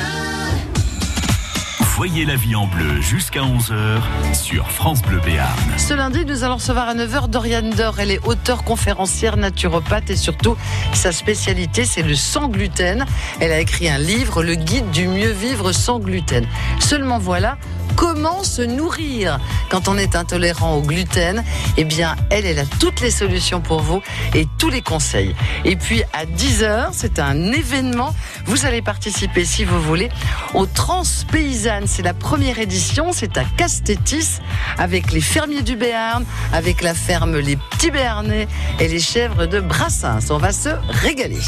[1.95, 5.57] Voyez la vie en bleu jusqu'à 11h sur France Bleu Béarn.
[5.77, 7.99] Ce lundi, nous allons recevoir à 9h Doriane Dor.
[7.99, 10.55] Elle est auteure, conférencière, naturopathe et surtout,
[10.93, 13.03] sa spécialité, c'est le sans gluten.
[13.39, 16.45] Elle a écrit un livre, Le guide du mieux vivre sans gluten.
[16.79, 17.57] Seulement voilà,
[17.97, 19.39] comment se nourrir
[19.69, 21.43] quand on est intolérant au gluten
[21.75, 24.01] Eh bien, elle, elle a toutes les solutions pour vous
[24.33, 25.35] et tous les conseils.
[25.65, 28.15] Et puis, à 10h, c'est un événement.
[28.45, 30.09] Vous allez participer, si vous voulez,
[30.53, 31.87] au Transpaysanne.
[31.87, 33.11] C'est la première édition.
[33.11, 34.39] C'est à Castétis
[34.77, 36.23] avec les fermiers du Béarn,
[36.53, 38.47] avec la ferme Les Petits Béarnais
[38.79, 40.29] et les chèvres de Brassens.
[40.29, 40.69] On va se
[41.03, 41.41] régaler.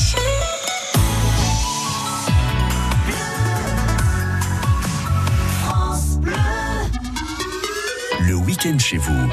[8.60, 9.30] Week-end chez vous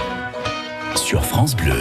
[0.94, 1.80] sur France Bleu.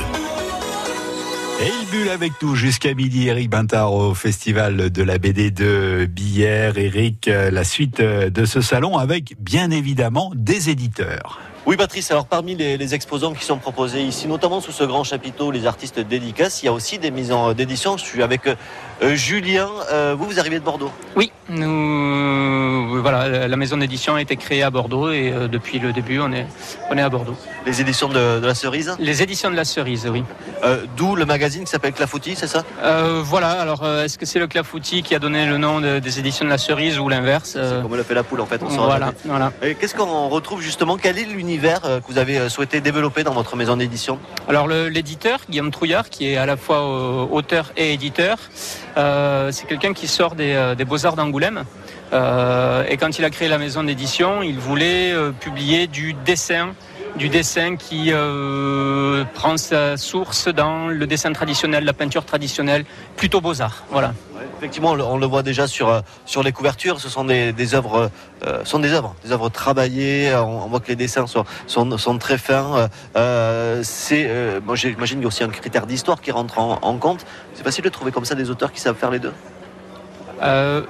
[1.62, 6.08] Et il bulle avec nous jusqu'à midi, Eric Bintard au Festival de la BD de
[6.10, 6.78] Billère.
[6.78, 11.40] Eric, euh, la suite euh, de ce salon avec bien évidemment des éditeurs.
[11.68, 15.04] Oui, Patrice, alors parmi les, les, exposants qui sont proposés ici, notamment sous ce grand
[15.04, 17.98] chapiteau, les artistes dédicaces, il y a aussi des mises en d'édition.
[17.98, 18.56] Je suis avec euh,
[19.02, 19.70] Julien.
[19.92, 24.64] Euh, vous, vous arrivez de Bordeaux Oui, nous, voilà, la maison d'édition a été créée
[24.64, 26.48] à Bordeaux et euh, depuis le début, on est,
[26.90, 27.36] on est à Bordeaux.
[27.66, 30.24] Les éditions de, de la Cerise Les éditions de la Cerise, oui.
[30.64, 32.64] Euh, D'où le magazine qui s'appelle Clafoutis, c'est ça
[33.24, 36.46] Voilà, alors est-ce que c'est le Clafoutis qui a donné le nom de, des éditions
[36.46, 39.14] de la Cerise ou l'inverse C'est comme le fait la poule en fait, on Voilà,
[39.26, 39.52] voilà.
[39.80, 40.98] Qu'est-ce qu'on retrouve justement?
[40.98, 44.20] Quel est l'univers que vous avez souhaité développer dans votre maison d'édition?
[44.48, 48.38] Alors l'éditeur, Guillaume Trouillard, qui est à la fois auteur et éditeur,
[48.98, 51.64] euh, c'est quelqu'un qui sort des, euh, Beaux-Arts d'Angoulême.
[52.14, 56.74] Euh, et quand il a créé la maison d'édition, il voulait publier du dessin
[57.18, 62.86] du dessin qui euh, prend sa source dans le dessin traditionnel, la peinture traditionnelle,
[63.16, 63.84] plutôt beaux-arts.
[63.90, 64.14] Voilà.
[64.36, 67.00] Ouais, effectivement, on le, voit déjà sur, sur les couvertures.
[67.00, 68.12] Ce sont des, des œuvres,
[68.46, 70.34] euh, sont des œuvres, des œuvres travaillées.
[70.36, 72.90] On, on, voit que les dessins sont, sont, sont très fins.
[73.16, 74.30] Euh, c'est,
[74.66, 77.26] moi, j'imagine qu'il y a aussi un critère d'histoire qui rentre en, en compte.
[77.54, 79.34] C'est facile de trouver comme ça des auteurs qui savent faire les deux?
[80.42, 80.82] Euh,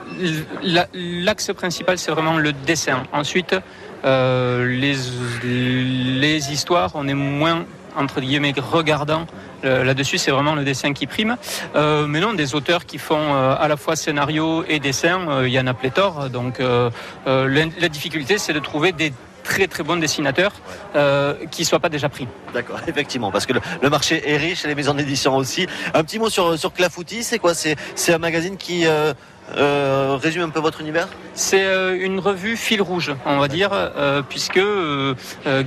[0.93, 3.03] L'axe principal, c'est vraiment le dessin.
[3.13, 3.59] Ensuite, euh,
[4.06, 4.95] les,
[5.43, 7.66] les histoires, on est moins
[7.97, 9.26] entre guillemets regardant
[9.64, 11.38] là-dessus, c'est vraiment le dessin qui prime.
[11.76, 15.49] Euh, mais non, des auteurs qui font euh, à la fois scénario et dessin, il
[15.49, 16.30] y en a pléthore.
[16.30, 16.89] Donc euh,
[17.26, 19.12] la, difficulté, c'est de trouver des
[19.45, 20.51] très très bons dessinateurs
[20.95, 22.28] euh, qui ne soient pas déjà pris.
[22.53, 25.68] D'accord, effectivement, parce que le, marché est riche les maisons d'édition aussi.
[25.93, 27.53] Un petit mot sur, sur Clafoutis, c'est quoi?
[27.53, 29.14] C'est un magazine qui euh,
[29.53, 33.69] euh, résume un peu votre univers C'est euh, une revue fil rouge, on va dire,
[33.73, 34.59] euh, puisque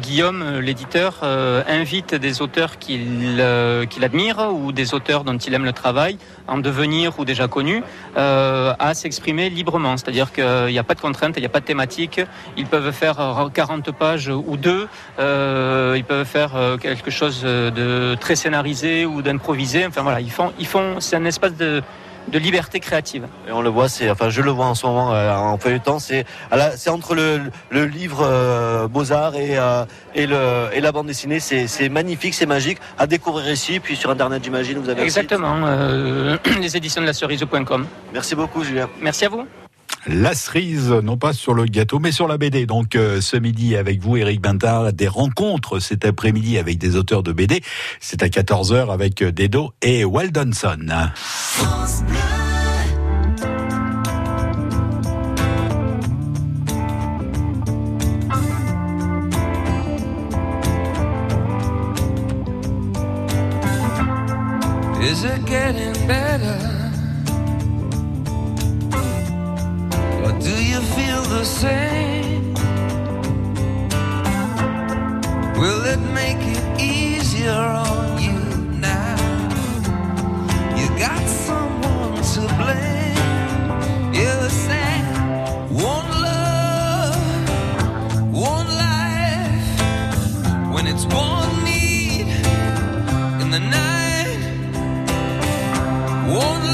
[0.02, 3.44] Guillaume, l'éditeur, invite des auteurs qu'il
[3.88, 6.18] qu'il admire ou des auteurs dont il aime le travail,
[6.48, 7.82] en devenir ou déjà connus,
[8.16, 9.96] à s'exprimer librement.
[9.96, 12.20] C'est-à-dire qu'il n'y a pas de contraintes, il n'y a pas de thématique.
[12.56, 19.06] Ils peuvent faire 40 pages ou deux, ils peuvent faire quelque chose de très scénarisé
[19.06, 19.86] ou d'improvisé.
[19.86, 21.82] Enfin voilà, ils font, ils font, c'est un espace de
[22.30, 23.26] de liberté créative.
[23.48, 25.98] Et on le voit, c'est, enfin, je le vois en ce moment euh, en feuilletant,
[25.98, 26.24] c'est,
[26.76, 31.40] c'est entre le, le livre euh, Beaux-Arts et, euh, et, le, et la bande dessinée.
[31.40, 32.78] C'est, magnifique, c'est magique.
[32.98, 37.12] À découvrir ici, puis sur Internet, j'imagine, vous avez Exactement, euh, les éditions de la
[37.12, 37.86] cerise.com.
[38.12, 38.88] Merci beaucoup, Julien.
[39.00, 39.46] Merci à vous.
[40.06, 42.66] La cerise, non pas sur le gâteau, mais sur la BD.
[42.66, 47.22] Donc euh, ce midi avec vous, Eric Bintard, des rencontres cet après-midi avec des auteurs
[47.22, 47.62] de BD.
[48.00, 50.86] C'est à 14h avec Dedo et Waldonson.
[65.00, 66.77] Is it getting better?
[71.48, 72.54] Feel?
[75.60, 78.38] Will it make it easier on you
[78.78, 79.16] now?
[80.76, 84.14] You got someone to blame.
[84.14, 85.04] You're sad.
[85.70, 87.48] One love,
[88.32, 89.78] one life.
[90.74, 92.28] When it's one need
[93.42, 94.42] in the night.
[96.28, 96.67] One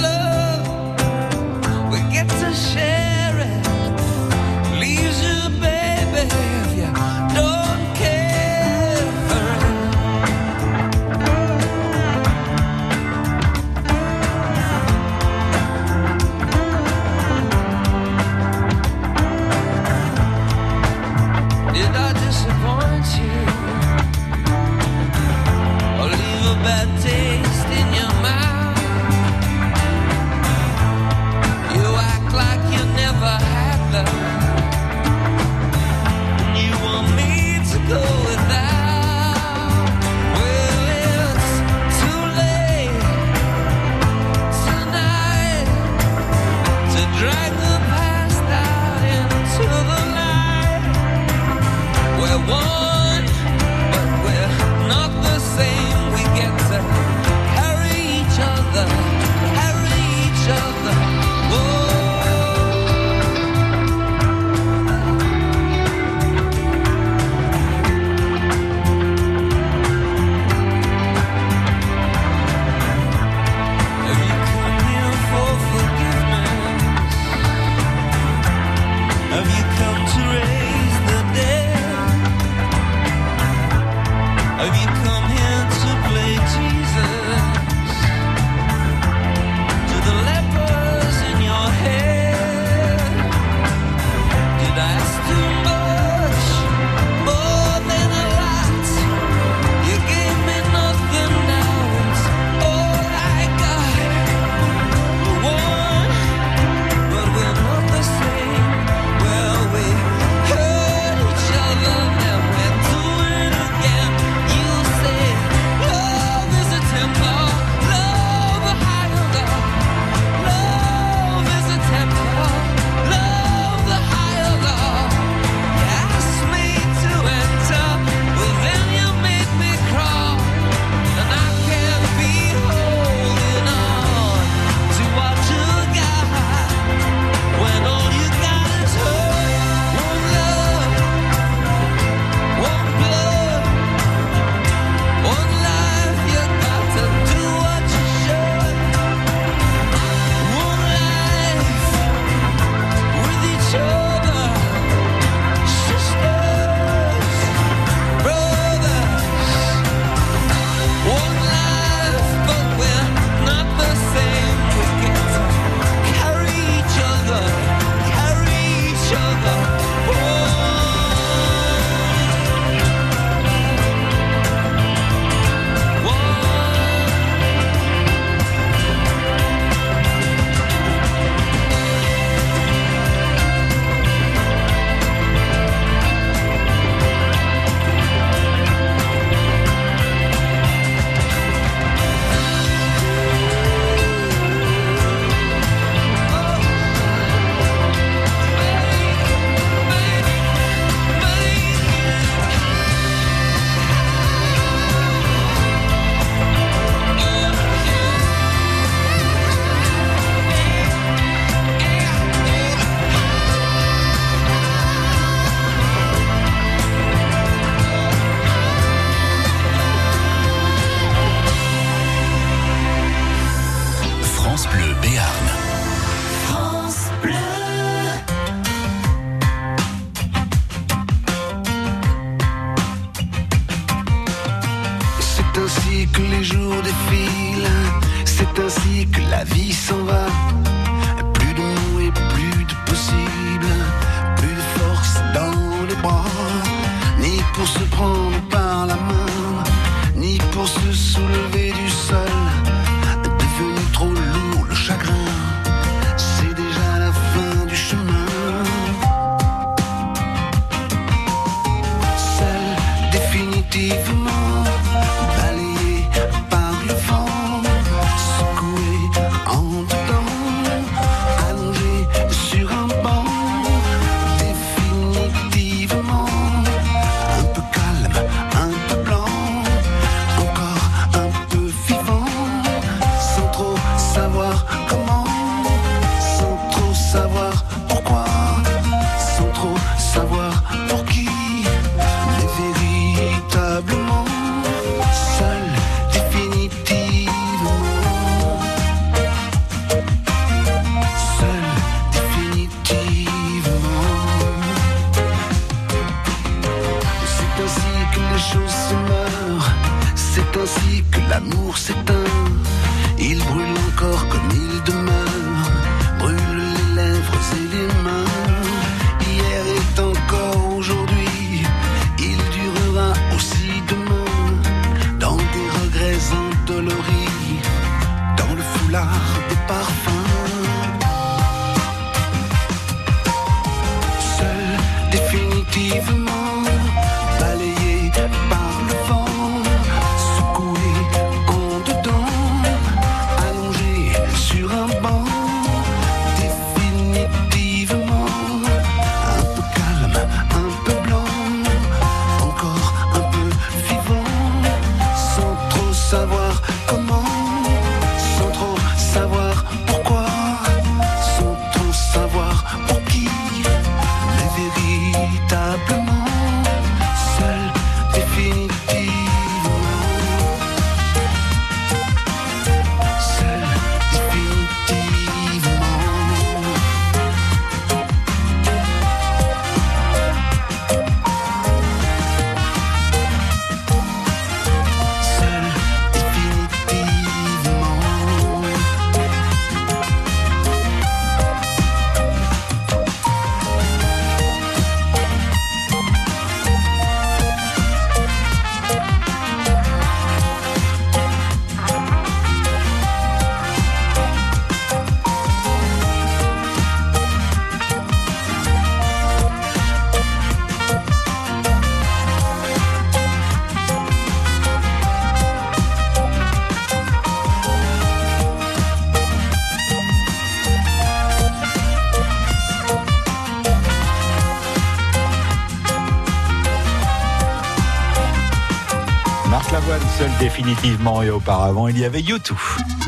[430.65, 432.57] définitivement et auparavant il y avait YouTube.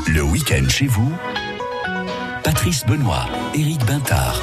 [0.09, 1.11] Le week-end chez vous,
[2.45, 4.43] Patrice Benoît, Éric Bintard.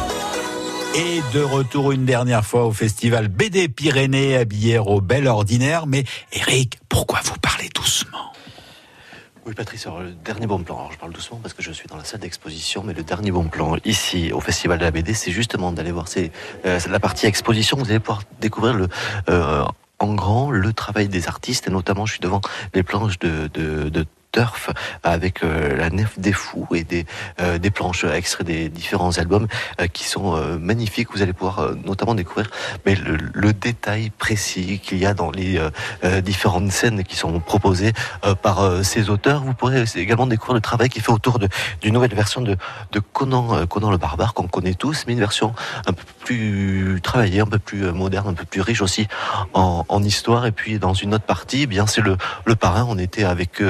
[0.95, 5.85] Et de retour une dernière fois au festival BD Pyrénées à Billère au Bel Ordinaire.
[5.85, 8.33] Mais Eric, pourquoi vous parlez doucement?
[9.45, 10.77] Oui, Patrice, alors, le dernier bon plan.
[10.77, 13.31] Alors, je parle doucement parce que je suis dans la salle d'exposition, mais le dernier
[13.31, 16.31] bon plan ici au Festival de la BD, c'est justement d'aller voir ces,
[16.65, 17.77] euh, la partie exposition.
[17.77, 18.87] Vous allez pouvoir découvrir le,
[19.29, 19.65] euh,
[20.03, 22.41] en grand le travail des artistes, et notamment, je suis devant
[22.73, 24.71] les planches de, de, de turf
[25.03, 27.05] avec euh, la nef des fous et des,
[27.39, 29.47] euh, des planches extraits des différents albums
[29.79, 31.09] euh, qui sont magnifiques.
[31.13, 32.49] Vous allez pouvoir notamment découvrir
[32.85, 35.59] mais le, détail précis qu'il y a dans les
[36.23, 37.93] différentes scènes qui sont proposées
[38.41, 39.43] par ces auteurs.
[39.43, 41.37] Vous pourrez également découvrir le travail qui fait autour
[41.81, 42.57] d'une nouvelle version de,
[42.91, 45.53] de Conan, Conan le barbare qu'on connaît tous, mais une version
[45.85, 49.07] un peu plus travaillée, un peu plus moderne, un peu plus riche aussi
[49.53, 50.47] en, histoire.
[50.47, 52.85] Et puis dans une autre partie, eh bien c'est le, le parrain.
[52.89, 53.61] On était avec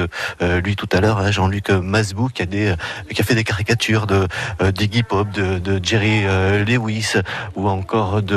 [0.60, 2.76] lui tout à l'heure, hein, Jean-Luc Masbou, qui a des, euh,
[3.12, 4.26] qui a fait des caricatures de
[4.62, 7.14] euh, d'Iggy Pop, de, Jerry euh, Lewis,
[7.54, 8.34] ou encore de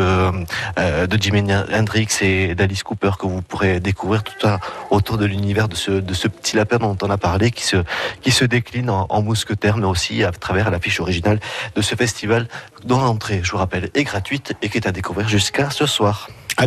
[0.79, 4.47] euh, de Hendrix et d'Alice Cooper que vous pourrez découvrir tout
[4.89, 7.77] autour de l'univers de ce petit lapin dont on a parlé, qui se
[8.21, 11.39] qui se décline en, en mousquetaire, mais aussi à travers l'affiche originale
[11.75, 12.47] de ce festival
[12.85, 16.29] dont l'entrée, je vous rappelle, est gratuite et qui est à découvrir jusqu'à ce soir.
[16.59, 16.65] À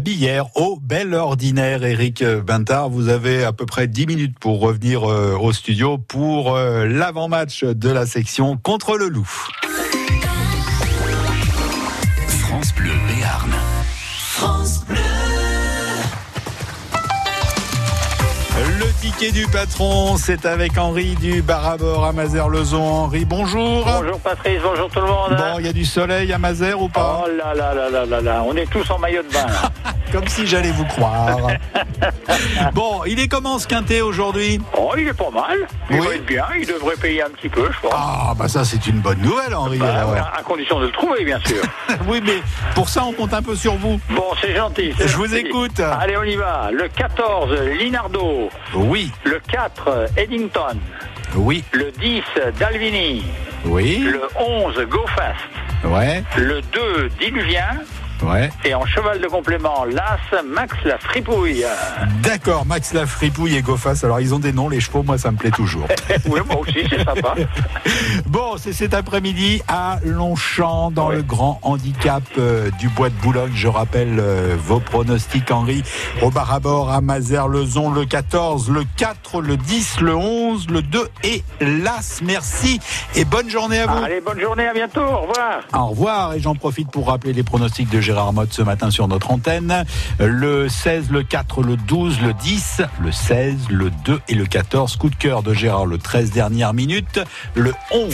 [0.55, 5.37] au Bel Ordinaire, Eric Bintard, vous avez à peu près 10 minutes pour revenir euh,
[5.37, 9.29] au studio pour euh, l'avant-match de la section contre le loup.
[19.21, 22.83] Ticket du patron, c'est avec Henri du Barabor à Mazères-Lezon.
[22.83, 23.85] Henri, bonjour.
[23.85, 25.37] Bonjour Patrice, bonjour tout le monde.
[25.37, 28.07] Bon, il y a du soleil à Mazères ou pas Oh là là là là
[28.07, 29.47] là là, on est tous en maillot de bain.
[30.13, 31.37] Comme si j'allais vous croire.
[32.75, 34.61] bon, il est comment ce quintet aujourd'hui?
[34.77, 35.59] Oh, il est pas mal.
[35.91, 36.07] Il Oui.
[36.07, 37.93] va être bien, il devrait payer un petit peu, je pense.
[37.95, 39.79] Ah, bah ça c'est une bonne nouvelle, Henri.
[39.79, 40.15] Bah, alors.
[40.17, 41.63] à, à condition de le trouver, bien sûr.
[42.09, 42.43] oui, mais
[42.75, 44.01] pour ça, on compte un peu sur vous.
[44.11, 44.93] Bon, c'est gentil.
[44.99, 45.79] Je vous écoute.
[45.79, 46.71] Allez, on y va.
[46.73, 48.49] Le 14, Linardo.
[48.75, 50.79] Oui, Le 4, Eddington.
[51.37, 52.23] oui, Le 10,
[52.59, 53.23] Dalvini.
[53.65, 53.99] oui.
[53.99, 55.39] Le 11, Go Fast.
[55.85, 57.69] Ouais, Le 2, Diluvien.
[58.23, 58.51] Ouais.
[58.65, 61.65] Et en cheval de complément, l'As, Max la fripouille.
[62.23, 64.01] D'accord, Max la fripouille et Gofas.
[64.03, 65.87] Alors, ils ont des noms, les chevaux, moi, ça me plaît toujours.
[66.27, 67.35] oui, moi aussi, c'est sympa.
[68.27, 73.53] Bon, c'est cet après-midi à Longchamp, dans le grand handicap euh, du Bois de Boulogne.
[73.55, 75.83] Je rappelle euh, vos pronostics, Henri.
[76.23, 81.43] Au Barabor, à Mazères-Lezon, le 14, le 4, le 10, le 11, le 2 et
[81.61, 82.21] l'As.
[82.23, 82.81] Merci
[83.17, 84.05] et bonne journée à vous.
[84.05, 85.01] Allez, bonne journée, à bientôt.
[85.01, 85.61] Au revoir.
[85.73, 89.07] Au revoir et j'en profite pour rappeler les pronostics de Gérard Motte ce matin sur
[89.07, 89.85] notre antenne.
[90.19, 94.97] Le 16, le 4, le 12, le 10, le 16, le 2 et le 14.
[94.97, 97.21] Coup de cœur de Gérard le 13 dernières minutes.
[97.55, 98.13] Le 11.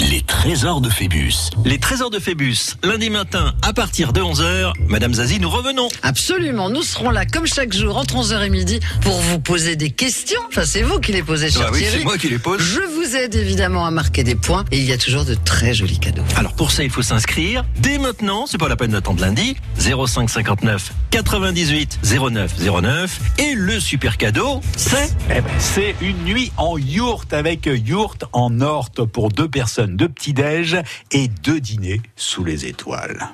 [0.00, 1.34] Les trésors de Phébus.
[1.64, 4.72] Les trésors de Phébus, lundi matin à partir de 11h.
[4.88, 5.88] Madame Zazie, nous revenons.
[6.02, 9.90] Absolument, nous serons là comme chaque jour entre 11h et midi pour vous poser des
[9.90, 10.40] questions.
[10.48, 11.98] Enfin, c'est vous qui les posez, cher Ah oui, Thierry.
[11.98, 12.60] c'est moi qui les pose.
[12.60, 15.74] Je vous aide évidemment à marquer des points et il y a toujours de très
[15.74, 16.22] jolis cadeaux.
[16.36, 18.46] Alors pour ça, il faut s'inscrire dès maintenant.
[18.46, 19.56] C'est pas la peine d'attendre lundi.
[19.78, 21.98] 05 59 98
[22.30, 23.20] 09 09.
[23.38, 28.60] Et le super cadeau, c'est Eh ben, c'est une nuit en yourte avec yourte en
[28.60, 30.78] orte pour deux personnes, deux petits-déj
[31.12, 33.28] et deux dîners sous les étoiles.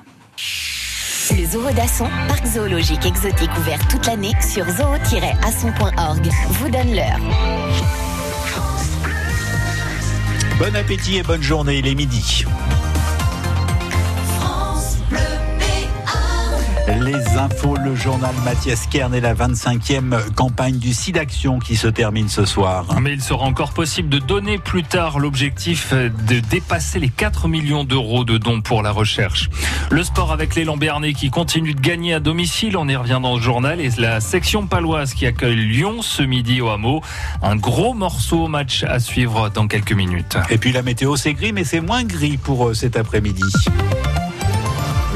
[1.31, 7.19] Le Zoo d'Asson, parc zoologique exotique ouvert toute l'année sur zoo-asson.org, vous donne l'heure.
[10.59, 12.45] Bon appétit et bonne journée, il est midi.
[16.87, 22.29] Les infos, le journal Mathias Kern et la 25e campagne du SIDAction qui se termine
[22.29, 22.85] ce soir.
[23.01, 27.85] Mais il sera encore possible de donner plus tard l'objectif de dépasser les 4 millions
[27.85, 29.49] d'euros de dons pour la recherche.
[29.89, 33.35] Le sport avec l'élan béarnais qui continue de gagner à domicile, on y revient dans
[33.37, 37.01] ce journal, et la section paloise qui accueille Lyon ce midi au hameau.
[37.41, 40.37] Un gros morceau au match à suivre dans quelques minutes.
[40.51, 43.41] Et puis la météo, c'est gris, mais c'est moins gris pour euh, cet après-midi.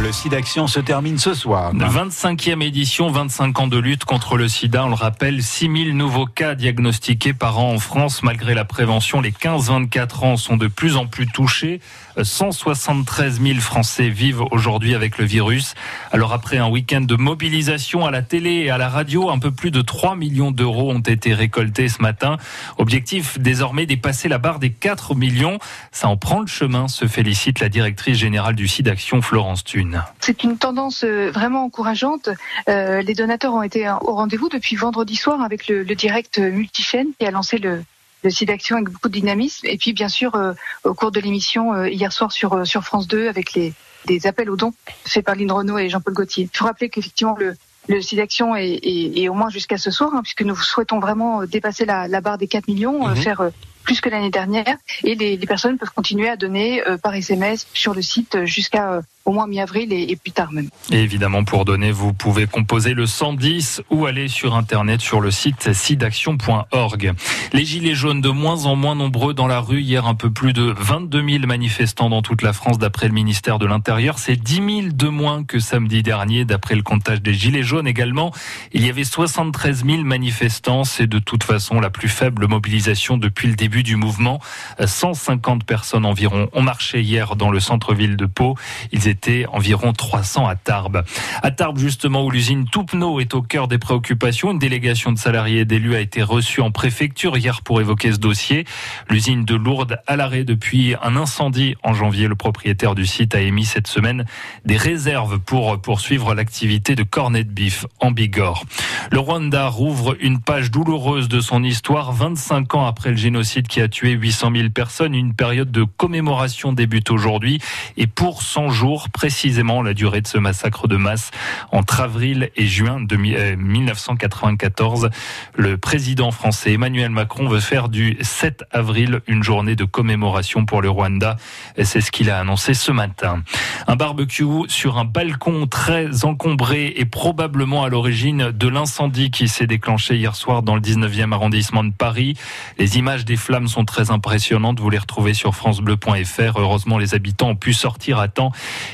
[0.02, 1.74] Le SIDAction se termine ce soir.
[1.76, 4.86] 25e édition, 25 ans de lutte contre le sida.
[4.86, 8.24] On le rappelle, 6000 nouveaux cas diagnostiqués par an en France.
[8.24, 11.82] Malgré la prévention, les 15-24 ans sont de plus en plus touchés.
[12.24, 15.76] 173 000 Français vivent aujourd'hui avec le virus.
[16.11, 19.51] Alors après un week-end de mobilisation à la télé et à la radio, un peu
[19.51, 22.38] plus de 3 millions d'euros ont été récoltés ce matin.
[22.78, 25.59] Objectif désormais dépasser la barre des 4 millions.
[25.91, 30.03] Ça en prend le chemin, se félicite la directrice générale du SIDAction, Florence Thune.
[30.20, 32.30] C'est une tendance euh, vraiment encourageante.
[32.67, 37.07] Euh, les donateurs ont été au rendez-vous depuis vendredi soir avec le, le direct multichaîne
[37.20, 37.84] qui a lancé le,
[38.24, 39.65] le site d'action avec beaucoup de dynamisme.
[39.67, 40.53] Et puis, bien sûr, euh,
[40.84, 43.74] au cours de l'émission euh, hier soir sur, euh, sur France 2 avec les,
[44.05, 44.74] des appels aux dons
[45.05, 46.49] faits par Lynn Renault et Jean-Paul Gaultier.
[46.51, 47.55] Il faut rappeler qu'effectivement, le,
[47.88, 50.99] le site d'action est, est, est au moins jusqu'à ce soir, hein, puisque nous souhaitons
[50.99, 53.15] vraiment euh, dépasser la, la barre des 4 millions, euh, Mhm.
[53.15, 53.49] faire euh,
[53.84, 54.78] plus que l'année dernière.
[55.03, 58.45] Et les, les personnes peuvent continuer à donner euh, par SMS sur le site euh,
[58.45, 60.69] jusqu'à euh, au moins mi-avril et, plus tard même.
[60.91, 65.71] Évidemment, pour donner, vous pouvez composer le 110 ou aller sur Internet sur le site
[65.71, 67.13] sidaction.org.
[67.53, 69.82] Les gilets jaunes de moins en moins nombreux dans la rue.
[69.82, 73.59] Hier, un peu plus de 22 000 manifestants dans toute la France d'après le ministère
[73.59, 74.17] de l'Intérieur.
[74.17, 78.34] C'est 10 000 de moins que samedi dernier d'après le comptage des gilets jaunes également.
[78.73, 80.84] Il y avait 73 000 manifestants.
[80.86, 84.39] C'est de toute façon la plus faible mobilisation depuis le début du mouvement.
[84.84, 88.55] 150 personnes environ ont marché hier dans le centre-ville de Pau.
[88.91, 89.18] Ils étaient
[89.51, 91.03] environ 300 à Tarbes.
[91.41, 95.59] À Tarbes, justement, où l'usine Toupneau est au cœur des préoccupations, une délégation de salariés
[95.59, 98.65] et d'élus a été reçue en préfecture hier pour évoquer ce dossier.
[99.09, 102.28] L'usine de Lourdes à l'arrêt depuis un incendie en janvier.
[102.28, 104.26] Le propriétaire du site a émis cette semaine
[104.65, 108.63] des réserves pour poursuivre l'activité de cornet de bif en Bigorre.
[109.11, 113.82] Le Rwanda rouvre une page douloureuse de son histoire 25 ans après le génocide qui
[113.82, 115.15] a tué 800 000 personnes.
[115.15, 117.59] Une période de commémoration débute aujourd'hui
[117.97, 121.32] et pour 100 jours précisément la durée de ce massacre de masse
[121.72, 125.10] entre avril et juin de mi- euh, 1994.
[125.56, 130.82] Le président français Emmanuel Macron veut faire du 7 avril une journée de commémoration pour
[130.82, 131.38] le Rwanda.
[131.82, 133.43] C'est ce qu'il a annoncé ce matin.
[133.88, 139.68] Un barbecue sur un balcon très encombré et probablement à l'origine de l'incendie qui s'est
[139.68, 142.36] déclenché hier soir dans le 19e arrondissement de Paris.
[142.78, 144.80] Les images des flammes sont très impressionnantes.
[144.80, 146.58] Vous les retrouvez sur francebleu.fr.
[146.60, 148.52] Heureusement, les habitants ont pu sortir à temps.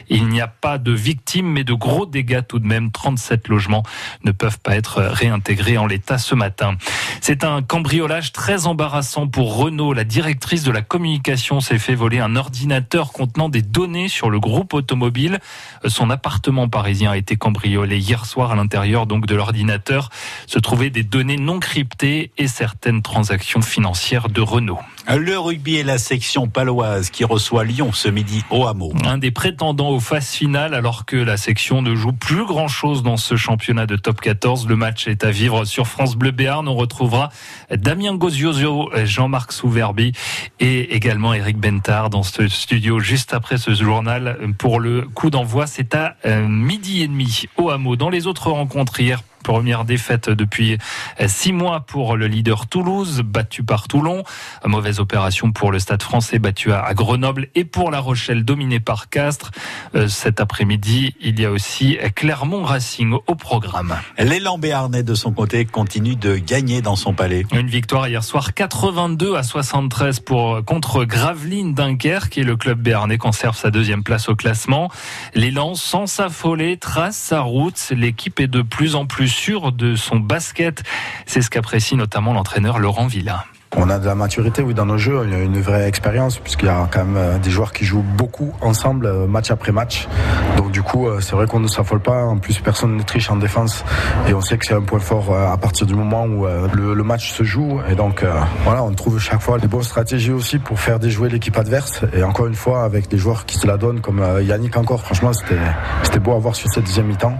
[0.09, 2.91] Il n'y a pas de victimes, mais de gros dégâts tout de même.
[2.91, 3.83] 37 logements
[4.23, 6.75] ne peuvent pas être réintégrés en l'état ce matin.
[7.21, 9.93] C'est un cambriolage très embarrassant pour Renault.
[9.93, 14.39] La directrice de la communication s'est fait voler un ordinateur contenant des données sur le
[14.39, 15.39] groupe automobile.
[15.85, 20.09] Son appartement parisien a été cambriolé hier soir à l'intérieur donc de l'ordinateur
[20.47, 24.79] se trouvaient des données non cryptées et certaines transactions financières de Renault.
[25.07, 28.91] Le rugby et la section paloise qui reçoit Lyon ce midi au hameau.
[29.03, 33.03] Un des prétendants aux phases finales alors que la section ne joue plus grand chose
[33.03, 34.67] dans ce championnat de top 14.
[34.67, 36.67] Le match est à vivre sur France Bleu Béarn.
[36.67, 37.29] On retrouvera
[37.71, 40.13] Damien Gozioso, Jean-Marc Souverbi
[40.59, 45.67] et également Eric Bentard dans ce studio juste après ce journal pour le coup d'envoi.
[45.67, 47.95] C'est à euh, midi et demi au hameau.
[47.95, 50.79] Dans les autres rencontres hier, Première défaite depuis
[51.27, 54.23] six mois pour le leader Toulouse, battu par Toulon.
[54.65, 57.49] Mauvaise opération pour le Stade français, battu à Grenoble.
[57.53, 59.51] Et pour La Rochelle, dominé par Castres.
[59.93, 63.95] Euh, Cet après-midi, il y a aussi Clermont Racing au programme.
[64.17, 67.45] L'élan béarnais de son côté continue de gagner dans son palais.
[67.51, 73.19] Une victoire hier soir 82 à 73 pour contre Gravelines Dunkerque et le club béarnais
[73.19, 74.89] conserve sa deuxième place au classement.
[75.35, 77.91] L'élan sans s'affoler trace sa route.
[77.95, 80.83] L'équipe est de plus en plus sûre de son basket.
[81.25, 83.45] C'est ce qu'apprécie notamment l'entraîneur Laurent Villa.
[83.77, 86.37] On a de la maturité oui, dans nos jeux, il y a une vraie expérience
[86.39, 89.73] puisqu'il y a quand même euh, des joueurs qui jouent beaucoup ensemble euh, match après
[89.73, 90.07] match.
[90.55, 92.23] Donc du coup, euh, c'est vrai qu'on ne s'affole pas.
[92.23, 93.83] En plus, personne ne triche en défense
[94.29, 97.33] et on sait que c'est un point fort à partir du moment où le, match
[97.33, 97.81] se joue.
[97.89, 98.23] Et donc
[98.63, 102.01] voilà, on trouve chaque fois des bonnes stratégies aussi pour faire déjouer l'équipe adverse.
[102.13, 105.01] Et encore une fois, avec des joueurs qui se la donnent comme Yannick encore.
[105.01, 107.37] Franchement, c'était beau à voir sur cette deuxième mi-temps.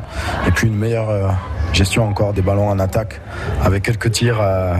[0.47, 1.35] Et puis une meilleure
[1.74, 3.22] gestion encore des ballons en attaque
[3.63, 4.76] avec quelques tirs euh,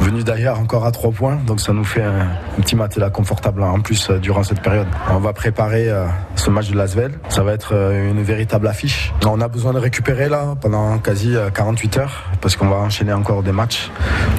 [0.00, 1.38] venus d'ailleurs encore à trois points.
[1.46, 4.86] Donc ça nous fait un, petit matelas confortable en plus euh, durant cette période.
[5.10, 7.12] On va préparer euh, ce match de Lasvel.
[7.28, 9.12] Ça va être une véritable affiche.
[9.26, 13.12] On a besoin de récupérer là pendant quasi euh, 48 heures parce qu'on va enchaîner
[13.12, 13.90] encore des matchs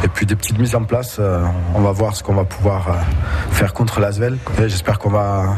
[0.04, 1.20] et puis des petites mises en place.
[1.76, 2.88] On va voir ce qu'on va pouvoir
[3.52, 4.38] faire contre Lasvel.
[4.60, 5.56] J'espère qu'on va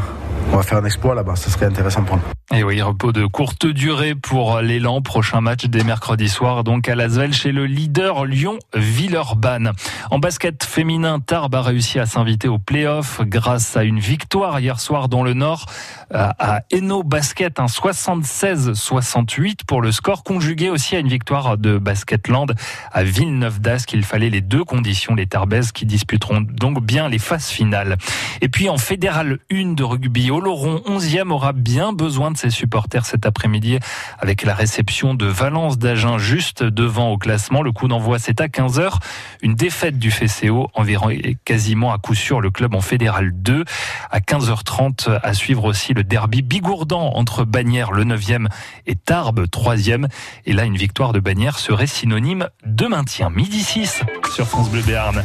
[0.52, 1.36] on va faire un exploit là-bas.
[1.36, 2.58] Ce serait intéressant pour nous.
[2.58, 5.02] Et oui, repos de courte durée pour l'élan.
[5.02, 9.72] Prochain match dès mercredi soir, donc à Lasvel, chez le leader Lyon-Villeurbanne.
[10.10, 14.80] En basket féminin, Tarbes a réussi à s'inviter au play-off grâce à une victoire hier
[14.80, 15.66] soir dans le Nord
[16.12, 22.56] à Eno Basket, un 76-68 pour le score, conjugué aussi à une victoire de Basketland
[22.92, 23.94] à Villeneuve d'Ascq.
[23.94, 27.98] Il fallait les deux conditions, les Tarbaises qui disputeront donc bien les phases finales.
[28.42, 33.06] Et puis en fédéral 1 de rugby, Oloron 11e aura bien besoin de ses supporters
[33.06, 33.80] cet après-midi
[34.20, 37.62] avec la réception de Valence d'Agen juste devant au classement.
[37.62, 38.94] Le coup d'envoi c'est à 15h.
[39.42, 41.10] Une défaite du FCO environ
[41.46, 43.64] quasiment à coup sûr le club en fédéral 2.
[44.12, 48.48] À 15h30 à suivre aussi le derby bigourdan entre Bagnères le 9e
[48.88, 50.08] et Tarbes 3e.
[50.46, 53.30] Et là une victoire de Bagnères serait synonyme de maintien.
[53.30, 54.02] Midi 6
[54.34, 55.24] sur France Bleu Béarn.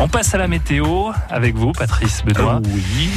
[0.00, 2.60] On passe à la météo avec vous Patrice Benoît.
[2.64, 3.10] oui.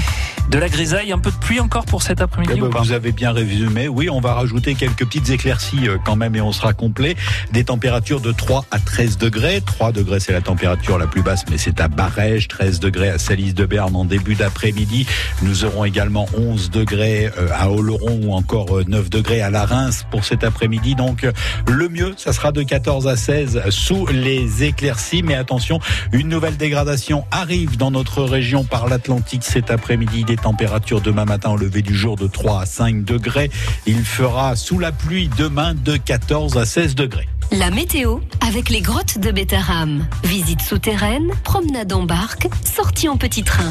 [0.50, 3.12] De la grisaille, un peu de pluie encore pour cet après-midi Eh ben, vous avez
[3.12, 3.88] bien résumé.
[3.88, 7.16] Oui, on va rajouter quelques petites éclaircies euh, quand même et on sera complet.
[7.52, 9.62] Des températures de 3 à 13 degrés.
[9.66, 12.50] 3 degrés, c'est la température la plus basse, mais c'est à Barège.
[12.50, 15.08] 13 degrés à Salis de Berne en début d'après-midi.
[15.42, 19.66] Nous aurons également 11 degrés euh, à Oloron ou encore euh, 9 degrés à la
[19.66, 20.96] Reims pour cet après-midi.
[20.96, 21.32] Donc, euh,
[21.68, 25.24] le mieux, ça sera de 14 à 16 sous les éclaircies.
[25.24, 25.80] Mais attention,
[26.12, 30.26] une nouvelle dégradation arrive dans notre région par l'Atlantique cet après-midi.
[30.34, 33.52] Des températures demain matin au lever du jour de 3 à 5 degrés.
[33.86, 37.30] Il fera sous la pluie demain de 14 à 16 degrés.
[37.52, 40.08] La météo avec les grottes de Bétarame.
[40.24, 43.70] Visite souterraine, promenade en barque, sortie en petit train.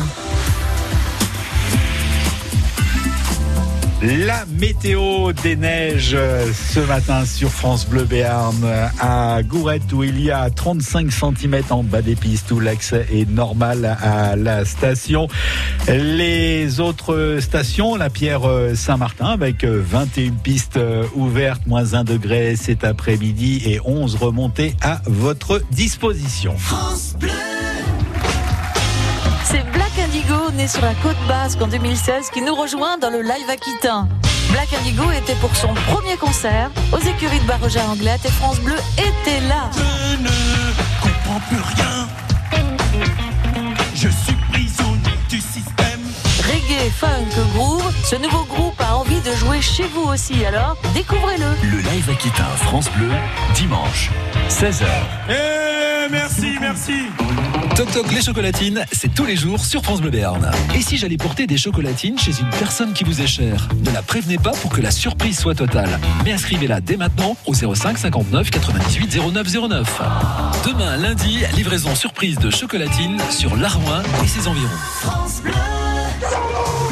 [4.03, 8.57] La météo des neiges euh, ce matin sur France Bleu Béarn
[8.99, 13.31] à Gourette où il y a 35 cm en bas des pistes où l'accès est
[13.31, 15.29] normal à la station.
[15.89, 22.03] Les autres stations, la Pierre euh, Saint-Martin avec euh, 21 pistes euh, ouvertes, moins 1
[22.03, 26.57] degré cet après-midi et 11 remontées à votre disposition.
[29.45, 29.93] C'est Black
[30.23, 34.09] Indigo, né sur la côte basque en 2016, qui nous rejoint dans le live aquitain.
[34.51, 38.77] Black Indigo était pour son premier concert aux écuries de Barreja Anglette et France Bleu
[38.99, 39.71] était là.
[39.73, 40.29] Je ne
[41.01, 42.09] comprends plus rien.
[43.95, 46.01] Je suis prisonnier du système.
[46.45, 51.69] Reggae, funk, groove, ce nouveau groupe a envie de jouer chez vous aussi, alors découvrez-le.
[51.69, 53.11] Le live Aquitain France Bleu,
[53.55, 54.11] dimanche,
[54.49, 54.85] 16h.
[55.31, 57.07] Eh, merci, merci.
[57.75, 60.51] Toc Toc les chocolatines, c'est tous les jours sur France Bleu Béarn.
[60.75, 63.69] Et si j'allais porter des chocolatines chez une personne qui vous est chère?
[63.85, 65.99] Ne la prévenez pas pour que la surprise soit totale.
[66.25, 70.03] Mais inscrivez-la dès maintenant au 05 59 98 09 09.
[70.67, 74.69] Demain lundi, livraison surprise de chocolatines sur l'Armoin et ses environs.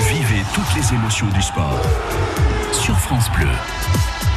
[0.08, 1.80] Vivez toutes les émotions du sport
[2.72, 3.48] sur France Bleu.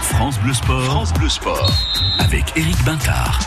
[0.01, 0.83] France Bleu Sport.
[0.83, 1.71] France Bleu Sport.
[2.19, 3.39] Avec Eric Bintard.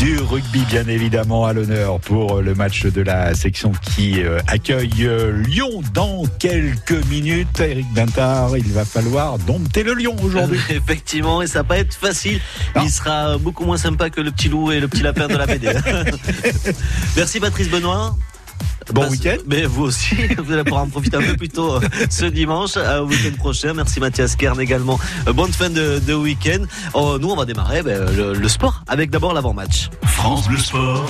[0.00, 4.90] Du rugby, bien évidemment, à l'honneur pour le match de la section qui euh, accueille
[5.02, 7.60] euh, Lyon dans quelques minutes.
[7.60, 10.58] Eric Bintard, il va falloir dompter le Lyon aujourd'hui.
[10.70, 12.40] Effectivement, et ça va pas être facile.
[12.82, 15.44] Il sera beaucoup moins sympa que le petit loup et le petit lapin de la
[15.44, 15.70] BD.
[17.16, 18.16] Merci Patrice Benoît.
[18.92, 19.36] Bon Passe- week-end.
[19.46, 21.80] Mais vous aussi, vous allez pouvoir en profiter un peu plus tôt euh,
[22.10, 23.72] ce dimanche, euh, au week-end prochain.
[23.74, 24.98] Merci Mathias Kern également.
[25.28, 26.64] Euh, Bonne fin de, de week-end.
[26.94, 29.90] Oh, nous, on va démarrer ben, le, le sport avec d'abord l'avant-match.
[30.04, 31.06] France Bleu Sport.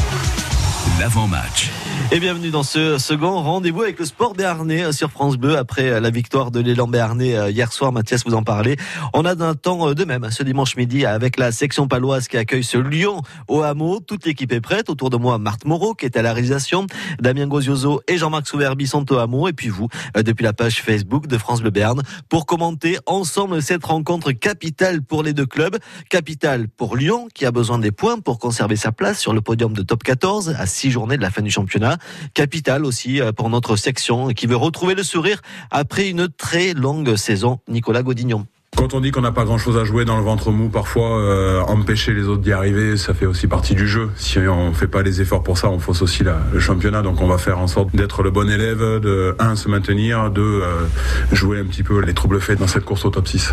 [0.99, 1.71] L'avant-match.
[2.13, 5.91] Et bienvenue dans ce second rendez-vous avec le sport béarnais euh, sur France Bleu après
[5.91, 7.93] euh, la victoire de l'élan béarnais euh, hier soir.
[7.93, 8.77] Mathias vous en parlait.
[9.15, 12.37] On a d'un temps de même hein, ce dimanche midi avec la section paloise qui
[12.37, 14.01] accueille ce Lyon au hameau.
[14.01, 14.91] Toute l'équipe est prête.
[14.91, 16.87] Autour de moi, Marthe Moreau qui est à la réalisation,
[17.21, 19.47] Damien Gozioso et Jean-Marc Souverbi sont au hameau.
[19.47, 19.87] Et puis vous,
[20.17, 25.23] depuis la page Facebook de France Bleu Béarn, pour commenter ensemble cette rencontre capitale pour
[25.23, 25.79] les deux clubs.
[26.09, 29.75] Capitale pour Lyon qui a besoin des points pour conserver sa place sur le podium
[29.75, 32.00] de top 14 à six journées de la fin du championnat.
[32.35, 35.41] Capitale aussi euh, pour notre section qui veut retrouver le sourire
[35.71, 37.61] après une très longue saison.
[37.69, 38.47] Nicolas Godignon.
[38.77, 41.61] Quand on dit qu'on n'a pas grand-chose à jouer dans le ventre mou, parfois euh,
[41.63, 44.11] empêcher les autres d'y arriver, ça fait aussi partie du jeu.
[44.17, 47.03] Si on fait pas les efforts pour ça, on fausse aussi la- le championnat.
[47.03, 50.63] Donc on va faire en sorte d'être le bon élève, de un se maintenir, deux
[50.63, 50.87] euh,
[51.33, 53.53] jouer un petit peu les troubles faits dans cette course au top 6.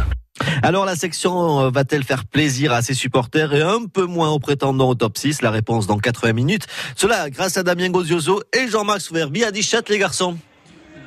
[0.63, 4.39] Alors la section euh, va-t-elle faire plaisir à ses supporters et un peu moins aux
[4.39, 6.67] prétendants au top 6 La réponse dans 80 minutes.
[6.95, 10.38] Cela grâce à Damien Gozioso et Jean-Marc Souverbi à Dichat les garçons.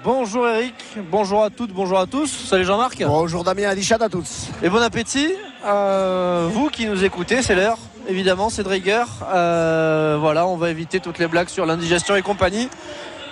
[0.03, 0.75] Bonjour Eric,
[1.11, 2.27] bonjour à toutes, bonjour à tous.
[2.27, 3.03] Salut Jean-Marc.
[3.05, 4.49] Bonjour Damien Adichat à tous.
[4.63, 5.35] Et bon appétit.
[5.67, 7.77] Euh, vous qui nous écoutez, c'est l'heure.
[8.09, 9.09] Évidemment, c'est de rigueur.
[9.31, 12.71] Euh, voilà, on va éviter toutes les blagues sur l'indigestion et compagnie.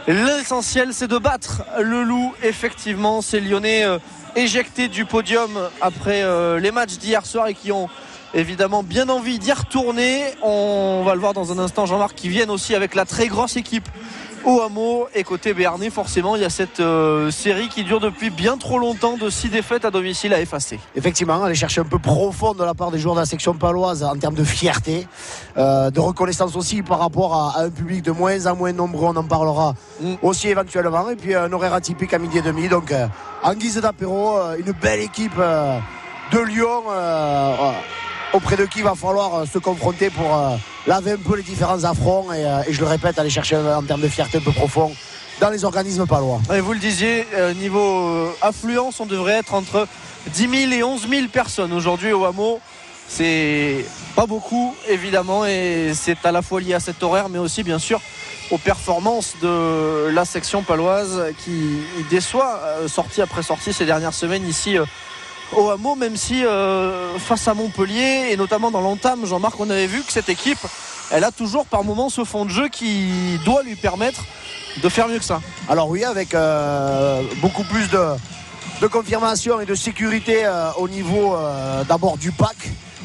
[0.06, 2.34] L'essentiel, c'est de battre le loup.
[2.42, 3.98] Effectivement, ces Lyonnais euh,
[4.38, 7.88] éjectés du podium après euh, les matchs d'hier soir et qui ont
[8.34, 10.22] évidemment bien envie d'y retourner.
[10.42, 13.56] On va le voir dans un instant, Jean-Marc, qui viennent aussi avec la très grosse
[13.56, 13.88] équipe
[14.44, 15.08] au hameau.
[15.14, 18.78] Et côté Béarnais, forcément, il y a cette euh, série qui dure depuis bien trop
[18.78, 20.78] longtemps de six défaites à domicile à effacer.
[20.96, 24.02] Effectivement, aller chercher un peu profond de la part des joueurs de la section paloise
[24.02, 25.06] en termes de fierté,
[25.56, 29.06] euh, de reconnaissance aussi par rapport à, à un public de moins en moins nombreux,
[29.08, 29.74] on en parlera
[30.22, 31.10] aussi éventuellement.
[31.10, 32.68] Et puis un horaire atypique à midi et demi.
[32.68, 33.06] Donc euh,
[33.42, 36.82] en guise d'apéro, une belle équipe de Lyon.
[38.32, 40.56] Auprès de qui il va falloir euh, se confronter pour euh,
[40.86, 44.00] laver un peu les différents affronts et, euh, je le répète, aller chercher en termes
[44.00, 44.92] de fierté un peu profond
[45.40, 46.40] dans les organismes palois.
[46.52, 47.24] Et vous le disiez,
[47.60, 49.86] niveau affluence, on devrait être entre
[50.34, 52.58] 10 000 et 11 000 personnes aujourd'hui au hameau.
[53.06, 53.84] C'est
[54.16, 57.78] pas beaucoup, évidemment, et c'est à la fois lié à cet horaire, mais aussi, bien
[57.78, 58.00] sûr,
[58.50, 64.76] aux performances de la section paloise qui déçoit, sortie après sortie ces dernières semaines ici.
[65.56, 69.86] Au hameau, même si euh, face à Montpellier et notamment dans l'entame, Jean-Marc, on avait
[69.86, 70.58] vu que cette équipe,
[71.10, 74.24] elle a toujours par moments ce fond de jeu qui doit lui permettre
[74.82, 75.40] de faire mieux que ça.
[75.68, 78.04] Alors oui, avec euh, beaucoup plus de,
[78.80, 81.36] de confirmation et de sécurité euh, au niveau
[81.88, 82.56] d'abord du pack.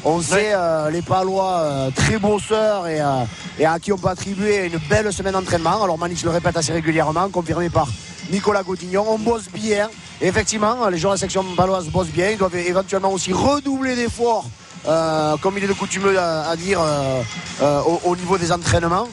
[0.06, 3.24] On sait euh, les Palois euh, très bosseurs et, euh,
[3.58, 5.82] et à qui on peut attribuer une belle semaine d'entraînement.
[5.82, 7.88] Alors Manich le répète assez régulièrement, confirmé par
[8.30, 9.04] Nicolas Gaudignon.
[9.08, 9.88] On bosse bien.
[10.20, 12.30] Effectivement, les joueurs de la section paloise bossent bien.
[12.30, 14.48] Ils doivent éventuellement aussi redoubler d'efforts.
[14.86, 17.22] euh, comme il est de coutume à, dire euh,
[17.62, 19.08] euh, au, au niveau des entraînements.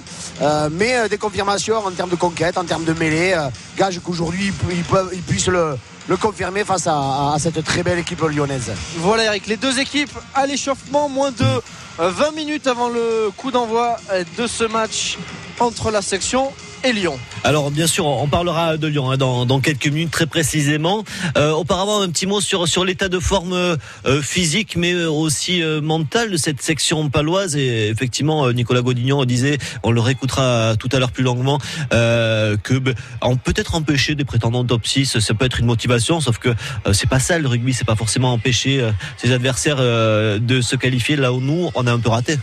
[0.71, 3.35] Mais des confirmations en termes de conquête, en termes de mêlée,
[3.77, 5.77] gage qu'aujourd'hui ils, puissent le,
[6.19, 8.71] confirmer face à, cette très belle équipe lyonnaise.
[8.97, 11.45] Voilà Eric, les deux équipes à l'échauffement, moins de
[11.99, 13.97] euh, 20 minutes avant le coup d'envoi
[14.37, 15.19] de ce match
[15.59, 16.51] entre la section
[16.83, 17.19] et Lyon.
[17.43, 21.03] Alors bien sûr, on parlera de Lyon hein, dans, quelques minutes très précisément.
[21.37, 25.81] Euh, auparavant, un petit mot sur sur l'état de forme euh, physique, mais aussi euh,
[25.81, 27.55] mental de cette section paloise.
[27.55, 31.59] Et effectivement, euh, Nicolas Godignon disait, on le réécoutera tout à l'heure plus longuement,
[31.93, 35.65] euh, que ben, on peut être empêché des prétendants top 6, ça peut être une
[35.65, 39.31] motivation, sauf que euh, c'est pas ça le rugby, c'est pas forcément empêcher euh, ses
[39.31, 42.37] adversaires euh, de se qualifier là où nous on a un peu raté.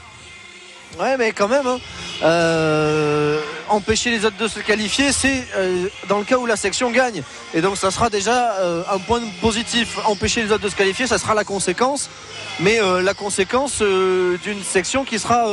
[0.99, 1.79] Ouais, mais quand même, hein,
[2.25, 6.91] euh, empêcher les autres de se qualifier, c'est euh, dans le cas où la section
[6.91, 7.23] gagne.
[7.55, 9.99] Et donc, ça sera déjà euh, un point positif.
[10.07, 12.11] Empêcher les autres de se qualifier, ça sera la conséquence.
[12.61, 15.47] Mais la conséquence d'une section qui sera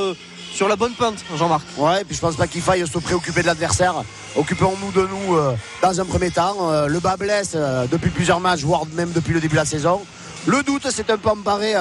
[0.51, 1.61] sur la bonne pente, Jean-Marc.
[1.77, 3.93] Ouais, et puis je pense pas qu'il faille se préoccuper de l'adversaire.
[4.35, 5.37] Occupons-nous de nous
[5.83, 6.87] dans un premier temps.
[6.87, 7.55] Le bas blesse
[7.91, 10.01] depuis plusieurs matchs, voire même depuis le début de la saison.
[10.47, 11.75] Le doute, c'est un peu emparé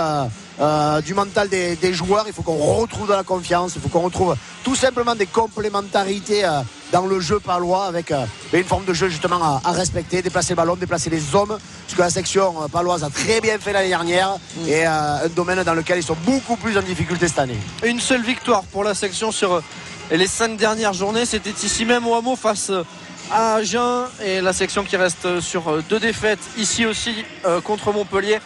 [0.61, 2.25] euh, du mental des, des joueurs.
[2.27, 3.73] Il faut qu'on retrouve de la confiance.
[3.77, 6.61] Il faut qu'on retrouve tout simplement des complémentarités euh,
[6.93, 10.51] dans le jeu palois avec euh, une forme de jeu justement à, à respecter, déplacer
[10.53, 11.59] le ballon, déplacer les hommes.
[11.89, 14.37] Ce que la section paloise a très bien fait l'année dernière
[14.67, 17.59] et euh, un domaine dans lequel ils sont beaucoup plus en difficulté cette année.
[17.85, 19.63] Une seule victoire pour la section sur
[20.11, 21.27] les cinq dernières journées.
[21.27, 22.71] C'était ici même au hameau face
[23.31, 27.25] à Agen et la section qui reste sur deux défaites ici aussi
[27.65, 28.39] contre Montpellier.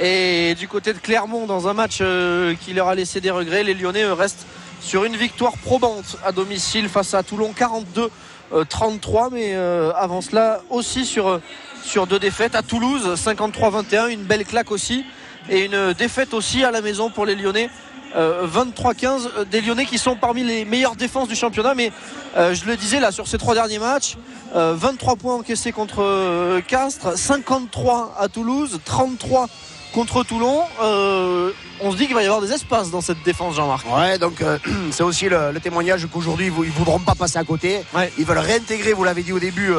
[0.00, 3.64] Et du côté de Clermont, dans un match euh, qui leur a laissé des regrets,
[3.64, 4.46] les Lyonnais eux, restent
[4.80, 8.08] sur une victoire probante à domicile face à Toulon 42
[8.52, 11.42] euh, 33 mais euh, avant cela aussi sur, euh,
[11.82, 15.04] sur deux défaites à Toulouse 53-21 une belle claque aussi
[15.50, 17.68] et une défaite aussi à la maison pour les Lyonnais
[18.16, 21.92] euh, 23-15 euh, des Lyonnais qui sont parmi les meilleures défenses du championnat mais
[22.36, 24.16] euh, je le disais là sur ces trois derniers matchs
[24.54, 29.48] euh, 23 points encaissés contre euh, Castres 53 à Toulouse 33
[29.92, 31.50] contre Toulon Euh,
[31.80, 34.40] on se dit qu'il va y avoir des espaces dans cette défense Jean-Marc Ouais, donc
[34.40, 34.58] euh,
[34.90, 37.80] c'est aussi le, le témoignage qu'aujourd'hui ils ils voudront pas passer à côté.
[38.18, 39.72] Ils veulent réintégrer, vous l'avez dit au début,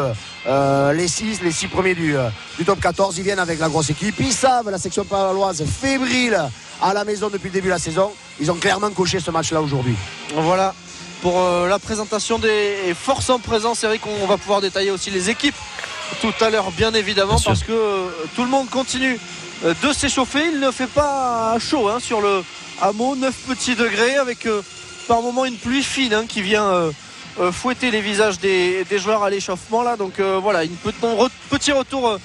[0.48, 2.15] euh, les 6 les six premiers du,
[2.57, 3.18] du top 14.
[3.18, 4.15] Ils viennent avec la grosse équipe.
[4.19, 6.40] Ils savent la section paloise fébrile
[6.81, 8.11] à la maison depuis le début de la saison.
[8.40, 9.95] Ils ont clairement coché ce match-là aujourd'hui.
[10.36, 10.73] Voilà
[11.22, 13.84] pour euh, la présentation des forces en présence.
[13.84, 15.56] Eric, on va pouvoir détailler aussi les équipes
[16.22, 19.19] tout à l'heure, bien évidemment, parce que euh, tout le monde continue
[19.64, 20.44] de s'échauffer.
[20.53, 22.44] Il ne fait pas chaud hein, sur le
[22.81, 24.61] hameau, 9 petits degrés, avec euh,
[25.07, 26.91] par moment une pluie fine hein, qui vient euh,
[27.40, 29.84] euh, fouetter les visages des, des joueurs à l'échauffement.
[29.84, 29.98] là.
[29.98, 30.72] Donc euh, voilà, une
[31.03, 32.07] un re- petit retour.
[32.07, 32.18] euh,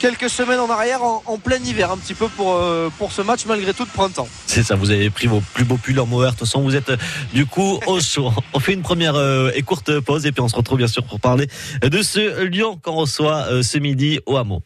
[0.00, 3.22] Quelques semaines en arrière, en, en plein hiver, un petit peu pour, euh, pour ce
[3.22, 4.26] match, malgré tout de printemps.
[4.48, 6.32] C'est ça, vous avez pris vos plus beaux pulls en mohair.
[6.32, 6.96] De toute façon, vous êtes euh,
[7.32, 8.32] du coup au chaud.
[8.52, 11.04] On fait une première euh, et courte pause et puis on se retrouve bien sûr
[11.04, 11.46] pour parler
[11.82, 14.60] de ce Lyon qu'on reçoit euh, ce midi au hameau.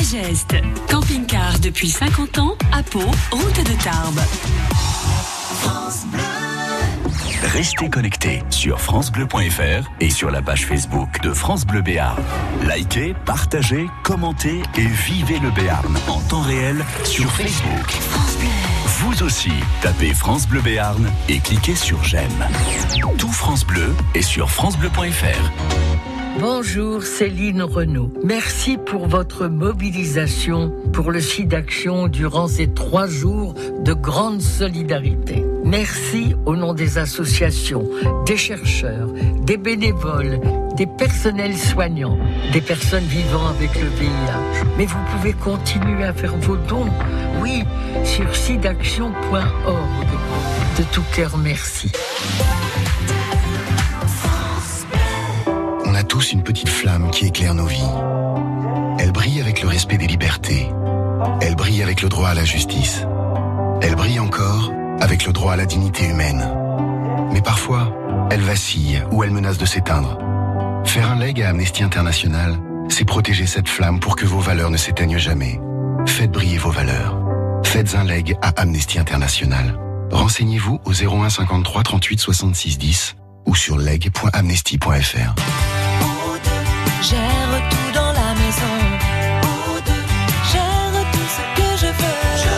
[0.00, 0.56] Ageste.
[0.88, 3.02] Camping-car depuis 50 ans à Pau,
[3.32, 4.20] route de Tarbes.
[7.42, 12.22] Restez connectés sur francebleu.fr et sur la page Facebook de France Bleu Béarn.
[12.66, 17.98] Likez, partagez, commentez et vivez le Béarn en temps réel sur Facebook.
[18.86, 19.52] Vous aussi,
[19.82, 22.48] tapez France Bleu Béarn et cliquez sur j'aime.
[23.18, 26.09] Tout France Bleu est sur francebleu.fr.
[26.40, 28.10] Bonjour Céline Renaud.
[28.24, 35.44] Merci pour votre mobilisation pour le SIDAction durant ces trois jours de grande solidarité.
[35.66, 37.86] Merci au nom des associations,
[38.24, 39.12] des chercheurs,
[39.42, 40.40] des bénévoles,
[40.76, 42.18] des personnels soignants,
[42.54, 44.64] des personnes vivant avec le VIH.
[44.78, 46.88] Mais vous pouvez continuer à faire vos dons,
[47.42, 47.64] oui,
[48.04, 49.12] sur sidaction.org.
[50.78, 51.92] De tout cœur, merci.
[56.00, 57.92] A tous une petite flamme qui éclaire nos vies.
[58.98, 60.66] Elle brille avec le respect des libertés.
[61.42, 63.04] Elle brille avec le droit à la justice.
[63.82, 66.42] Elle brille encore avec le droit à la dignité humaine.
[67.34, 67.94] Mais parfois,
[68.30, 70.16] elle vacille ou elle menace de s'éteindre.
[70.84, 72.56] Faire un leg à Amnesty International,
[72.88, 75.60] c'est protéger cette flamme pour que vos valeurs ne s'éteignent jamais.
[76.06, 77.20] Faites briller vos valeurs.
[77.62, 79.78] Faites un leg à Amnesty International.
[80.10, 85.34] Renseignez-vous au 01 53 38 66 10 ou sur leg.amnesty.fr.
[87.02, 88.74] Gère tout dans la maison.
[90.52, 92.20] Gère tout ce que je veux.
[92.36, 92.48] Je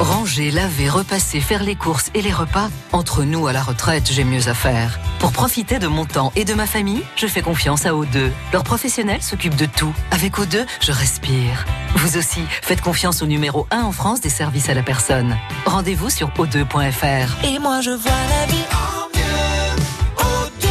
[0.00, 4.10] veux Ranger, laver, repasser, faire les courses et les repas, entre nous à la retraite,
[4.12, 4.98] j'ai mieux à faire.
[5.18, 8.30] Pour profiter de mon temps et de ma famille, je fais confiance à O2.
[8.52, 9.94] Leurs professionnels s'occupent de tout.
[10.10, 11.64] Avec O2, je respire.
[11.96, 15.36] Vous aussi, faites confiance au numéro 1 en France des services à la personne.
[15.64, 17.44] Rendez-vous sur o2.fr.
[17.44, 19.82] Et moi je vois la vie en mieux.
[20.18, 20.66] O2.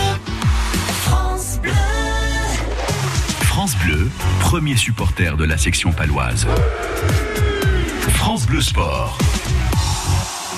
[1.02, 1.72] France Bleu.
[3.42, 4.10] France Bleu,
[4.40, 6.46] premier supporter de la section paloise.
[8.10, 9.18] France Bleu Sport.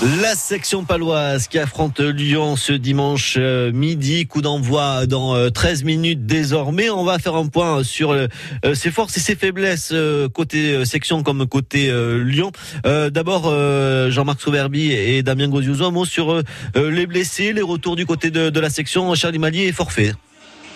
[0.04, 5.84] La section paloise qui affronte Lyon ce dimanche euh, midi, coup d'envoi dans euh, 13
[5.86, 6.92] minutes désormais.
[6.92, 8.28] On va faire un point sur euh,
[8.76, 12.52] ses forces et ses faiblesses euh, côté euh, section comme côté euh, Lyon.
[12.86, 16.44] Euh, D'abord euh, Jean-Marc Souverbi et Damien Gozioso, un mot sur euh,
[16.76, 19.16] les blessés, les retours du côté de, la section.
[19.16, 20.14] Charlie Malier est forfait.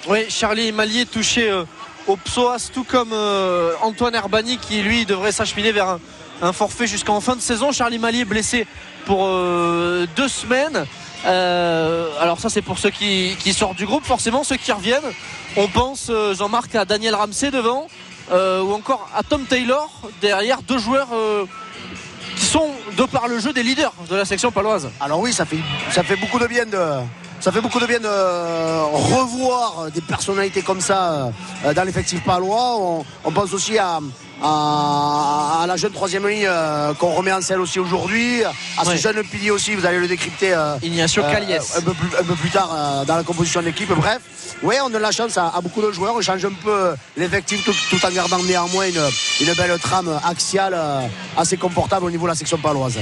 [0.09, 1.63] Oui, Charlie Malier touché euh,
[2.07, 5.99] au psoas, tout comme euh, Antoine Herbani qui lui devrait s'acheminer vers
[6.41, 7.71] un forfait jusqu'en fin de saison.
[7.71, 8.65] Charlie Malier blessé
[9.05, 10.85] pour euh, deux semaines.
[11.25, 15.11] Euh, alors ça c'est pour ceux qui, sortent du groupe, forcément ceux qui reviennent.
[15.55, 17.87] On pense euh, Jean-Marc à Daniel Ramsey devant
[18.33, 19.89] ou encore à Tom Taylor
[20.21, 21.09] derrière deux joueurs
[22.37, 24.89] qui sont de par le jeu des leaders de la section paloise.
[25.01, 25.57] Alors oui, ça fait,
[25.91, 26.79] ça fait beaucoup de bien de.
[27.41, 28.07] Ça fait beaucoup de bien de
[28.93, 31.31] revoir des personnalités comme ça
[31.75, 33.03] dans l'effectif palois.
[33.25, 33.99] On pense aussi à,
[34.41, 38.43] à, à la jeune troisième ligne euh, qu'on remet en selle aussi aujourd'hui,
[38.77, 41.53] à ce jeune pilier aussi, vous allez le décrypter euh, Ignacio euh, Calies.
[41.53, 43.91] un, peu plus, un peu plus tard dans la composition de l'équipe.
[43.93, 44.19] Bref,
[44.63, 47.63] oui, on a la chance à, à beaucoup de joueurs, on change un peu l'effectif
[47.63, 49.01] tout, tout en gardant néanmoins une,
[49.41, 50.77] une belle trame axiale
[51.37, 52.97] assez confortable au niveau de la section paloise.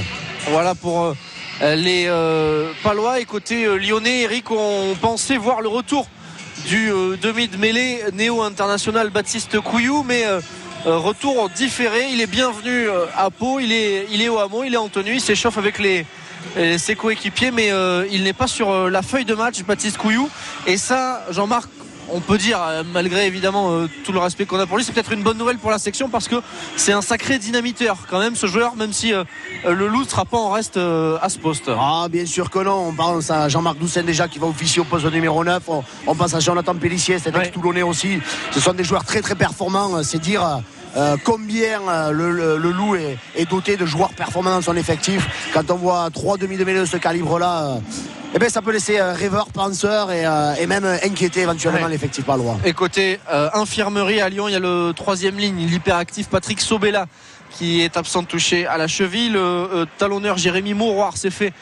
[0.48, 1.14] Voilà pour
[1.60, 3.20] les euh, Palois.
[3.20, 6.06] Et côté euh, lyonnais, Eric, on pensait voir le retour
[6.66, 10.24] du euh, demi de mêlée néo-international Baptiste Couillou, mais
[10.86, 12.08] euh, retour différé.
[12.10, 15.14] Il est bienvenu euh, à Pau, il est, il au hameau, il est en tenue,
[15.14, 15.76] il s'échauffe avec
[16.56, 20.30] ses coéquipiers, mais euh, il n'est pas sur la feuille de match, Baptiste Couillou.
[20.66, 21.68] Et ça, Jean-Marc,
[22.12, 24.92] on peut dire, euh, malgré évidemment euh, tout le respect qu'on a pour lui, c'est
[24.92, 26.36] peut-être une bonne nouvelle pour la section parce que
[26.76, 29.24] c'est un sacré dynamiteur quand même ce joueur, même si euh,
[29.64, 31.68] le loup ne sera pas en reste à ce poste.
[31.68, 32.88] Ah, bien sûr que non.
[32.88, 35.62] On pense à Jean-Marc Doucet déjà qui va officier au poste numéro 9.
[35.68, 38.18] On, on pense à Jonathan Pellissier, cet ex-toulonnais aussi.
[38.52, 40.02] Ce sont des joueurs très très performants.
[40.02, 40.60] C'est dire
[40.96, 44.76] euh, combien euh, le, le- le loup est, est doté de joueurs performants dans son
[44.76, 45.26] effectif.
[45.54, 47.78] Quand on voit trois demi de mêlée de ce calibre-là,
[48.34, 51.88] eh ben, ça peut laisser euh, rêveur, penseur et, euh, et même inquiéter éventuellement Ouais.
[51.90, 52.56] l'effectif palois.
[52.64, 57.06] Et côté euh, infirmerie à Lyon, il y a le troisième ligne, l'hyperactif Patrick Sobella
[57.50, 59.30] qui est absent touché à la cheville.
[59.30, 61.52] Le euh, talonneur Jérémy Mouroir s'est fait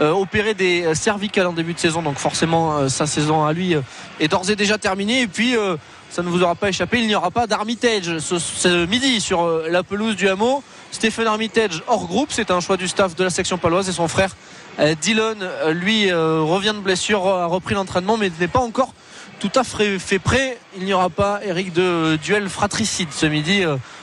[0.00, 3.52] euh, opérer des euh, cervicales en début de saison, donc forcément euh, sa saison à
[3.54, 3.80] lui euh,
[4.20, 5.22] est d'ores et déjà terminée.
[5.22, 5.76] Et puis euh,
[6.10, 9.42] ça ne vous aura pas échappé, il n'y aura pas d'Armitage ce, ce midi sur
[9.44, 10.62] euh, la pelouse du hameau.
[10.90, 14.08] Stephen Armitage hors groupe, c'est un choix du staff de la section paloise et son
[14.08, 14.36] frère
[14.78, 18.94] euh, Dylan, euh, lui, euh, revient de blessure, a repris l'entraînement, mais n'est pas encore
[19.40, 20.58] tout à fait, fait prêt.
[20.76, 23.62] Il n'y aura pas, Eric, de duel fratricide ce midi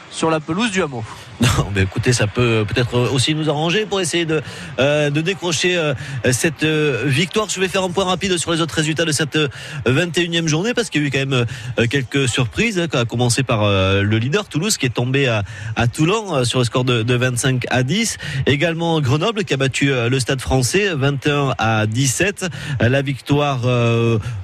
[0.10, 1.04] sur la pelouse du hameau.
[1.42, 4.42] Non, mais écoutez, ça peut peut-être aussi nous arranger pour essayer de,
[4.80, 5.94] euh, de décrocher euh,
[6.32, 7.50] cette euh, victoire.
[7.50, 9.50] Je vais faire un point rapide sur les autres résultats de cette euh,
[9.86, 11.46] 21e journée parce qu'il y a eu quand même
[11.90, 15.44] quelques surprises, hein, à commencer par le leader Toulouse qui est tombé à,
[15.76, 18.18] à Toulon sur le score de, de 25 à 10.
[18.46, 22.46] Également Grenoble qui a battu le Stade français 21 à 17.
[22.82, 23.62] Euh, La victoire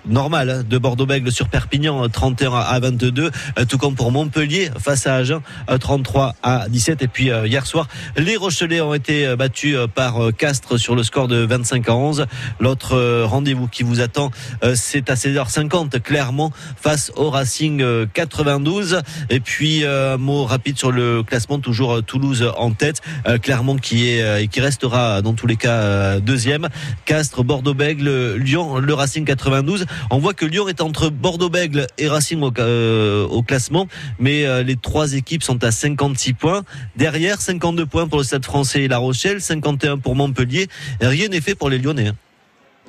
[0.08, 3.32] normale hein, de Bordeaux-Bègles sur Perpignan euh, 31 à 22.
[3.60, 6.81] Euh, Tout comme pour Montpellier face à Agen euh, 33 à 17.
[6.90, 7.88] Et puis euh, hier soir,
[8.18, 11.96] les Rochelais ont été euh, battus euh, par Castres sur le score de 25 à
[11.96, 12.26] 11.
[12.60, 14.32] L'autre rendez-vous qui vous attend,
[14.74, 19.02] c'est à 16h50 clairement face au Racing euh, 92.
[19.30, 23.02] Et puis un mot rapide sur le classement, toujours Toulouse en tête,
[23.42, 26.68] Clermont qui est et qui restera dans tous les cas deuxième.
[27.06, 29.86] Castres, Bordeaux-Bègles, Lyon, le Racing 92.
[30.10, 33.88] On voit que Lyon est entre Bordeaux-Bègles et Racing au, euh, au classement,
[34.20, 36.64] mais les trois équipes sont à 56 points.
[36.96, 40.68] Derrière, 52 points pour le Stade français et La Rochelle, 51 pour Montpellier.
[41.02, 42.08] Rien n'est fait pour les Lyonnais.
[42.10, 42.16] hein.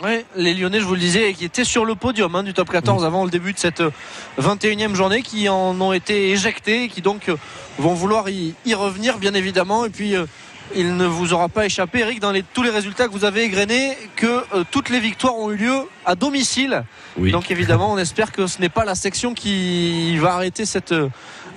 [0.03, 2.71] Oui, les Lyonnais, je vous le disais, qui étaient sur le podium hein, du top
[2.71, 3.91] 14 avant le début de cette euh,
[4.41, 7.37] 21e journée, qui en ont été éjectés, et qui donc euh,
[7.79, 9.85] vont vouloir y, y revenir, bien évidemment.
[9.85, 10.25] Et puis, euh,
[10.75, 13.43] il ne vous aura pas échappé, Eric, dans les, tous les résultats que vous avez
[13.45, 16.83] égrenés, que euh, toutes les victoires ont eu lieu à domicile.
[17.17, 17.31] Oui.
[17.31, 20.93] Donc, évidemment, on espère que ce n'est pas la section qui va arrêter cette.
[20.93, 21.11] euh,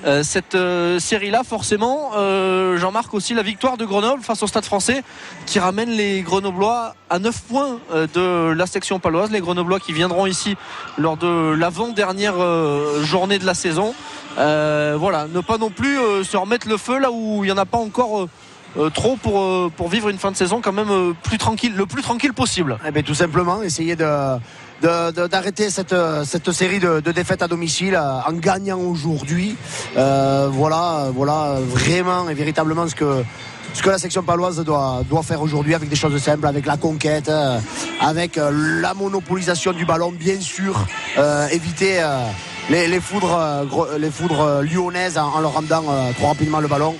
[0.05, 4.65] euh, cette euh, série-là, forcément, euh, Jean-Marc aussi la victoire de Grenoble face au Stade
[4.65, 5.03] français
[5.47, 7.79] qui ramène les Grenoblois à 9 points
[8.13, 9.31] de la section paloise.
[9.31, 10.55] Les Grenoblois qui viendront ici
[10.97, 12.35] lors de l'avant-dernière
[13.03, 13.93] journée de la saison.
[14.37, 17.65] Voilà, ne pas non plus se remettre le feu là où il n'y en a
[17.65, 18.27] pas encore
[18.93, 22.33] trop pour, pour vivre une fin de saison quand même plus tranquille, le plus tranquille
[22.33, 22.77] possible.
[22.87, 24.37] Eh bien, tout simplement, essayer de-
[24.85, 29.55] d'arrêter cette, euh, cette série de, défaites à domicile euh, en gagnant aujourd'hui.
[29.97, 33.23] Euh, voilà, voilà vraiment et véritablement ce que,
[33.73, 36.77] ce que la section paloise doit, doit faire aujourd'hui avec des choses simples, avec la
[36.77, 37.31] conquête,
[37.99, 40.85] avec la monopolisation du ballon, bien sûr,
[41.51, 42.01] éviter
[42.69, 43.65] les, foudres,
[43.99, 45.83] les foudres lyonnaises en, leur rendant
[46.17, 46.95] trop rapidement le ballon.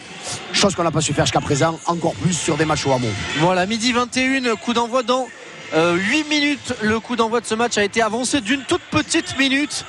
[0.51, 3.07] Chose qu'on n'a pas su faire jusqu'à présent, encore plus sur des matchs au hameau.
[3.39, 5.27] Voilà, midi 21, coup d'envoi dans
[5.75, 6.73] euh, 8 minutes.
[6.81, 9.85] Le coup d'envoi de ce match a été avancé d'une toute petite minute.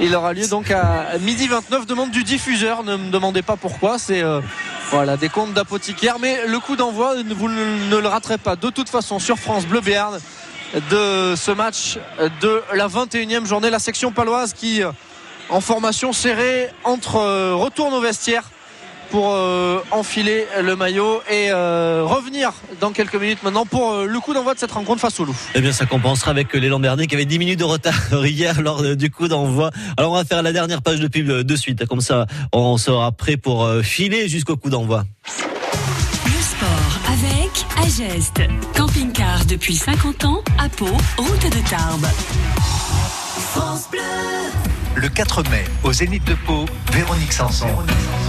[0.00, 1.86] Il aura lieu donc à midi 29.
[1.86, 2.84] Demande du diffuseur.
[2.84, 3.98] Ne me demandez pas pourquoi.
[3.98, 4.40] C'est euh,
[4.90, 6.18] voilà des comptes d'apothicaire.
[6.18, 9.80] Mais le coup d'envoi, vous ne, le raterez pas de toute façon sur France Bleu
[9.80, 10.18] Béarn
[10.90, 11.98] de ce match
[12.40, 13.70] de la 21e journée.
[13.70, 14.90] La section paloise qui, euh,
[15.48, 18.44] en formation serrée, entre euh, retourne au vestiaire
[19.10, 24.20] pour euh, enfiler le maillot et euh, revenir dans quelques minutes maintenant pour euh, le
[24.20, 25.36] coup d'envoi de cette rencontre face au Loup.
[25.54, 27.94] Eh bien, ça compensera avec l'élan Bernet qui avait 10 minutes de retard
[28.26, 29.70] hier lors du coup d'envoi.
[29.96, 31.86] Alors, on va faire la dernière page de pub de suite.
[31.86, 35.04] Comme ça, on sera prêt pour euh, filer jusqu'au coup d'envoi.
[36.24, 38.42] Le sport avec Ageste.
[38.74, 42.06] Camping-car depuis 50 ans à Pau, route de Tarbes.
[43.52, 44.00] France Bleu.
[44.94, 47.66] Le 4 mai, au Zénith de Pau, Véronique Sanson.
[47.66, 48.25] Allez de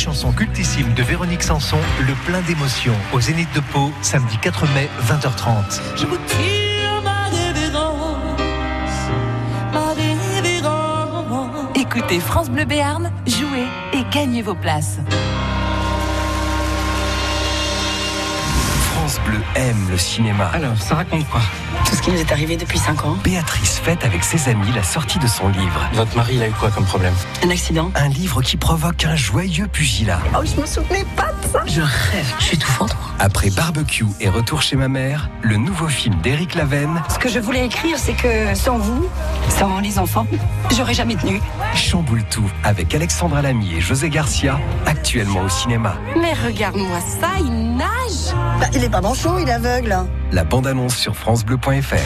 [0.00, 4.88] chansons cultissimes de Véronique Sanson, le plein d'émotions, au Zénith de Pau, samedi 4 mai,
[5.02, 5.78] 20h30.
[5.94, 8.16] Je vous tire ma révérence,
[9.74, 11.76] ma révérence.
[11.76, 15.00] Écoutez France Bleu Béarn, jouez et gagnez vos places.
[19.10, 20.50] France Bleu aime le cinéma.
[20.52, 21.40] Alors, ça raconte quoi?
[21.84, 23.16] Tout ce qui nous est arrivé depuis 5 ans.
[23.24, 25.84] Béatrice fête avec ses amis la sortie de son livre.
[25.94, 27.14] Votre mari, il a eu quoi comme problème?
[27.44, 27.90] Un accident.
[27.96, 30.20] Un livre qui provoque un joyeux pugilat.
[30.32, 31.62] Oh, je me souvenais pas de ça.
[31.66, 32.34] Je rêve.
[32.38, 32.96] Je suis étouffante.
[33.18, 37.40] Après Barbecue et Retour chez ma mère, le nouveau film d'Éric Lavenne, Ce que je
[37.40, 39.08] voulais écrire, c'est que sans vous,
[39.48, 40.26] sans les enfants,
[40.74, 41.40] j'aurais jamais tenu.
[41.74, 45.96] chamboule tout avec Alexandra Lamy et José Garcia, actuellement au cinéma.
[46.16, 48.34] Mais regarde-moi ça, il nage.
[48.58, 49.96] Bah, il est pas manchot, il est aveugle.
[50.32, 51.96] La bande-annonce sur francebleu.fr.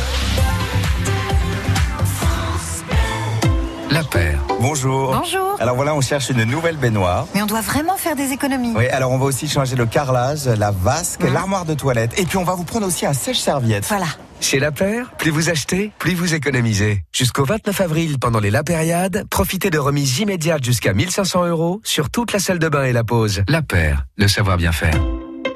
[3.91, 4.41] La paire.
[4.61, 5.15] Bonjour.
[5.15, 5.57] Bonjour.
[5.61, 7.29] Alors voilà, on cherche une nouvelle baignoire.
[7.33, 8.73] Mais on doit vraiment faire des économies.
[8.75, 12.19] Oui, alors on va aussi changer le carrelage, la vasque, l'armoire de toilette.
[12.19, 13.85] Et puis on va vous prendre aussi un sèche-serviette.
[13.87, 14.07] Voilà.
[14.41, 17.03] Chez La Paire, plus vous achetez, plus vous économisez.
[17.12, 22.11] Jusqu'au 29 avril, pendant les La Périade, profitez de remises immédiates jusqu'à 1500 euros sur
[22.11, 23.45] toute la salle de bain et la pause.
[23.49, 24.99] La Paire, le savoir bien faire.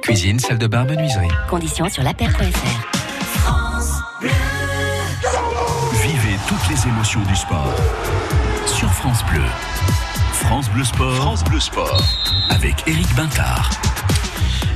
[0.09, 1.29] Cuisine, salle de bain, menuiserie.
[1.51, 2.99] Conditions sur lapaire.fr.
[3.21, 4.31] France Bleu.
[6.03, 7.75] Vivez toutes les émotions du sport
[8.65, 9.43] sur France Bleu.
[10.33, 11.15] France Bleu Sport.
[11.15, 12.03] France Bleu Sport
[12.49, 13.71] avec Eric Bintard.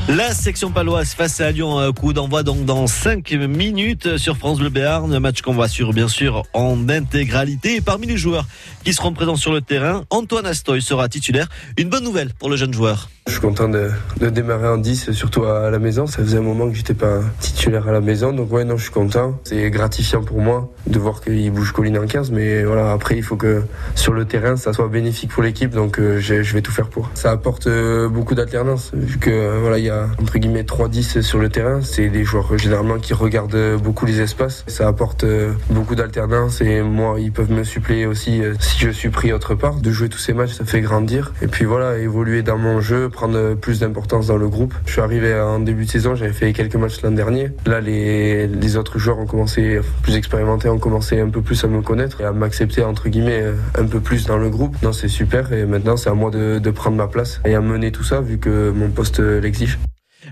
[0.07, 4.59] La section paloise face à Lyon, un coup d'envoi donc dans 5 minutes sur France
[4.59, 5.15] Bleu Béarn.
[5.15, 7.77] Un match qu'on va suivre bien sûr en intégralité.
[7.77, 8.45] Et parmi les joueurs
[8.85, 11.49] qui seront présents sur le terrain, Antoine Astoy sera titulaire.
[11.79, 13.09] Une bonne nouvelle pour le jeune joueur.
[13.29, 13.89] Je suis content de,
[14.19, 16.09] de démarrer en 10, surtout à la maison.
[16.09, 18.33] Ça faisait un moment que j'étais pas titulaire à la maison.
[18.33, 19.39] Donc ouais, non, je suis content.
[19.45, 22.33] C'est gratifiant pour moi de voir qu'il bouge Colline en 15.
[22.33, 23.63] Mais voilà, après, il faut que
[23.95, 25.71] sur le terrain, ça soit bénéfique pour l'équipe.
[25.71, 27.11] Donc euh, je, vais tout faire pour.
[27.15, 28.91] Ça apporte euh, beaucoup d'alternance.
[28.93, 31.81] Vu que euh, voilà, il y a entre guillemets 3-10 sur le terrain.
[31.81, 34.65] C'est des joueurs généralement qui regardent beaucoup les espaces.
[34.67, 35.25] Ça apporte
[35.71, 36.61] beaucoup d'alternance.
[36.61, 39.77] Et moi, ils peuvent me suppléer aussi si je suis pris autre part.
[39.77, 41.33] De jouer tous ces matchs, ça fait grandir.
[41.41, 44.75] Et puis voilà, évoluer dans mon jeu, prendre plus d'importance dans le groupe.
[44.87, 47.53] Je suis arrivé en début de saison, j'avais fait quelques matchs l'an dernier.
[47.67, 51.83] Là, les, autres joueurs ont commencé, plus expérimentés, ont commencé un peu plus à me
[51.83, 54.77] connaître et à m'accepter, entre guillemets, euh, un peu plus dans le groupe.
[54.83, 55.53] Non, c'est super.
[55.53, 58.39] Et maintenant, c'est à moi de, prendre ma place et à mener tout ça, vu
[58.39, 59.79] que mon poste euh, l'exige.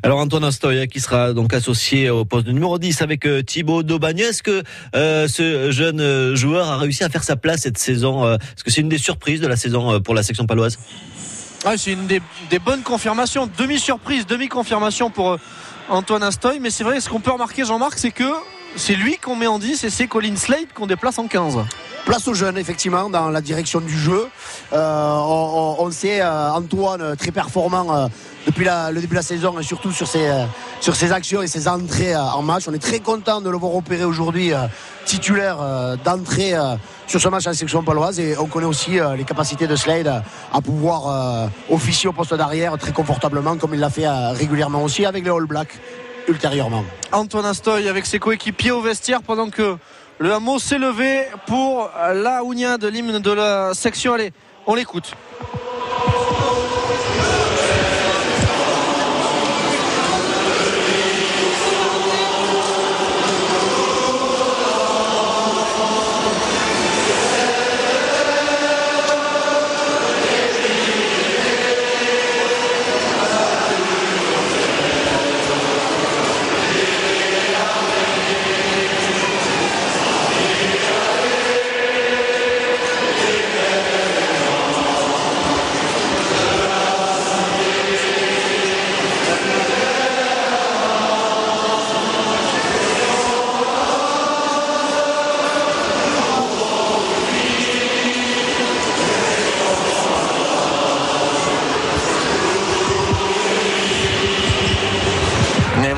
[0.02, 3.82] Alors Antoine Astoy qui sera donc associé au poste de numéro 10 avec euh, Thibaut
[3.82, 4.22] Daubagné.
[4.22, 4.62] Est-ce que
[4.94, 8.88] ce jeune joueur a réussi à faire sa place cette saison Est-ce que c'est une
[8.88, 10.78] des surprises de la saison pour la section paloise?
[11.64, 15.36] Ah, c'est une des, des bonnes confirmations, demi-surprise, demi-confirmation pour euh,
[15.90, 16.58] Antoine Astoy.
[16.58, 18.32] Mais c'est vrai, ce qu'on peut remarquer, Jean-Marc, c'est que
[18.76, 21.58] c'est lui qu'on met en 10 et c'est Colin Slade qu'on déplace en 15.
[22.06, 24.28] Place aux jeunes, effectivement, dans la direction du jeu.
[24.72, 25.16] Euh,
[25.78, 28.08] on, sait euh, Antoine euh, très performant
[28.46, 32.42] depuis le début de la saison et surtout sur ses, actions et ses entrées en
[32.42, 32.64] match.
[32.68, 34.52] On est très content de le voir opérer aujourd'hui
[35.04, 35.58] titulaire
[36.02, 36.54] d'entrée
[37.06, 40.22] sur ce match en section paloise et on connaît aussi les capacités de Slade
[40.52, 45.22] à pouvoir officier au poste d'arrière très confortablement comme il l'a fait régulièrement aussi avec
[45.24, 45.78] les All Blacks
[46.28, 46.84] ultérieurement.
[47.12, 49.76] Antoine Astoy avec ses coéquipiers au vestiaire pendant que
[50.18, 54.14] le hameau s'est levé pour la Ounia de l'hymne de la section.
[54.14, 54.32] Allez,
[54.66, 55.12] on l'écoute.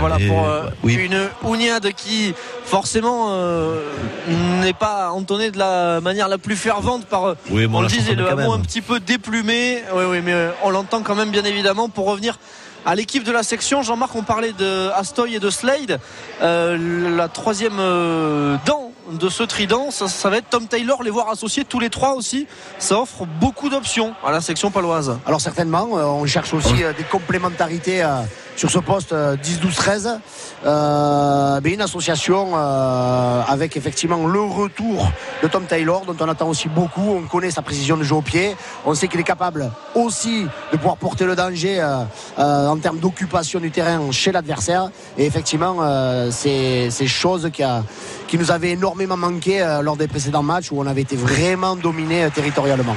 [0.02, 0.94] Voilà Et, pour euh, oui.
[0.94, 2.34] une Ouniade qui
[2.64, 3.80] forcément euh,
[4.60, 7.82] n'est pas entonnée de la manière la plus fervente par euh, Oui, mais on on
[7.82, 9.82] le la disait le hameau un petit peu déplumé.
[9.94, 12.38] Oui oui mais euh, on l'entend quand même bien évidemment pour revenir
[12.84, 13.82] à l'équipe de la section.
[13.82, 16.00] Jean-Marc on parlait de Astoy et de Slade.
[16.42, 21.10] Euh, la troisième euh, dent de ce trident, ça, ça va être Tom Taylor, les
[21.10, 22.46] voir associés tous les trois aussi.
[22.78, 25.16] Ça offre beaucoup d'options à la section paloise.
[25.26, 28.20] Alors certainement, euh, on cherche aussi des complémentarités euh,
[28.56, 30.20] sur ce poste euh, 10, 12, 13.
[30.64, 35.10] Euh, mais une association euh, avec effectivement le retour
[35.42, 37.02] de Tom Taylor, dont on attend aussi beaucoup.
[37.02, 38.56] On connaît sa précision de jeu au pied.
[38.86, 42.04] On sait qu'il est capable aussi de pouvoir porter le danger euh,
[42.38, 44.90] euh, en termes d'occupation du terrain chez l'adversaire.
[45.18, 47.82] Et effectivement, euh, c'est c'est chose qui, a,
[48.32, 51.76] qui nous avait énormément manqué euh, lors des précédents matchs où on avait été vraiment
[51.76, 52.96] dominé euh, territorialement.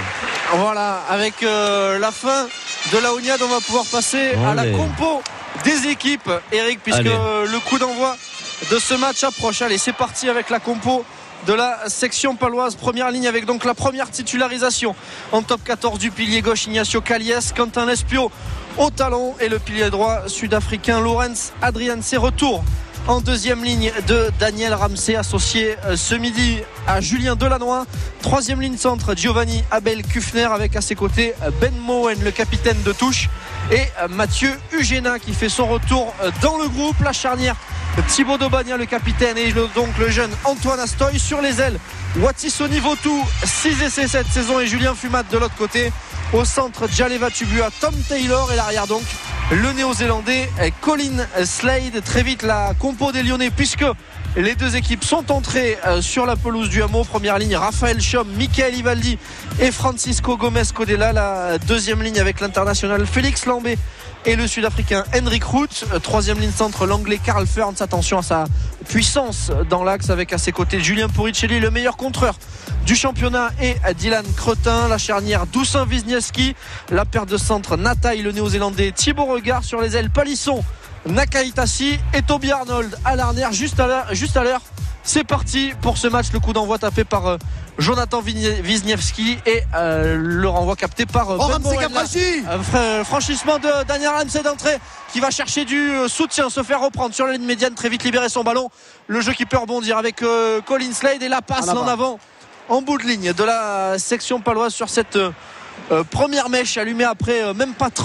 [0.53, 2.47] Voilà, avec euh, la fin
[2.93, 5.21] de la Ouniade, on va pouvoir passer à la compo
[5.65, 7.09] des équipes, Eric, puisque Allez.
[7.11, 8.15] euh, le coup d'envoi
[8.71, 9.61] de ce match approche.
[9.61, 11.03] Allez, c'est parti avec la compo
[11.45, 12.75] de la section paloise.
[12.75, 14.95] Première ligne avec donc la première titularisation
[15.33, 18.31] en top 14 du pilier gauche Ignacio Calies, Quentin Espio
[18.77, 21.97] au talon et le pilier droit sud-africain Lorenz Adrian.
[22.01, 22.63] Ses retours
[23.07, 27.85] en deuxième ligne de Daniel Ramsey associé euh, ce midi à Julien Delannoy.
[28.21, 32.81] Troisième ligne centre Giovanni Abel Kufner avec à ses côtés euh, Ben Moen, le capitaine
[32.83, 33.29] de touche,
[33.71, 36.99] et euh, Mathieu Ugena qui fait son retour dans le groupe.
[37.03, 37.55] La charnière
[38.07, 41.79] Thibaut Daubagna, le capitaine, et donc le jeune Antoine Astoy sur les ailes.
[42.19, 45.91] Watisoni Votou, 6 essais cette saison et Julien Fumat de l'autre côté.
[46.35, 49.03] Au centre, Jaleva Tubua, Tom Taylor et l'arrière donc
[49.51, 50.49] le néo-zélandais
[50.81, 52.03] Colin Slade.
[52.03, 53.85] Très vite la compo des Lyonnais puisque
[54.35, 57.05] les deux équipes sont entrées euh, sur la pelouse du hameau.
[57.05, 59.17] Première ligne, Raphaël Chom, Michael Ivaldi
[59.61, 61.13] et Francisco Gomez Codella.
[61.13, 63.77] La deuxième ligne avec l'international Félix Lambé
[64.25, 65.67] et le Sud-Africain Henrik Root.
[65.93, 67.75] Euh, Troisième ligne centre, l'Anglais Karl Ferns.
[67.79, 68.45] Attention à sa
[68.87, 72.35] puissance dans l'axe avec à ses côtés Julien Puricelli, le meilleur contreur
[72.85, 76.55] du championnat et Dylan Cretin, la charnière Doussin Wisniewski,
[76.91, 80.63] la paire de centre Nataï le néo-zélandais Thibaut Regard sur les ailes Palisson
[81.07, 84.61] Nakaitasi et Toby Arnold à l'arrière juste à l'heure
[85.05, 87.37] c'est parti pour ce match le coup d'envoi tapé par euh,
[87.77, 91.53] Jonathan Wisniewski et euh, le renvoi capté par euh, Oh, Ben
[91.93, 94.77] Ramsey Euh, franchissement de Daniel Ramsey d'entrée
[95.13, 98.29] qui va chercher du soutien, se faire reprendre sur la ligne médiane, très vite libérer
[98.29, 98.69] son ballon.
[99.07, 101.81] Le jeu qui peut rebondir avec euh, Colin Slade et la passe En avant.
[101.83, 102.19] en avant
[102.67, 105.19] en bout de ligne de la section paloise sur cette
[106.09, 108.03] première mèche allumée après même pas 30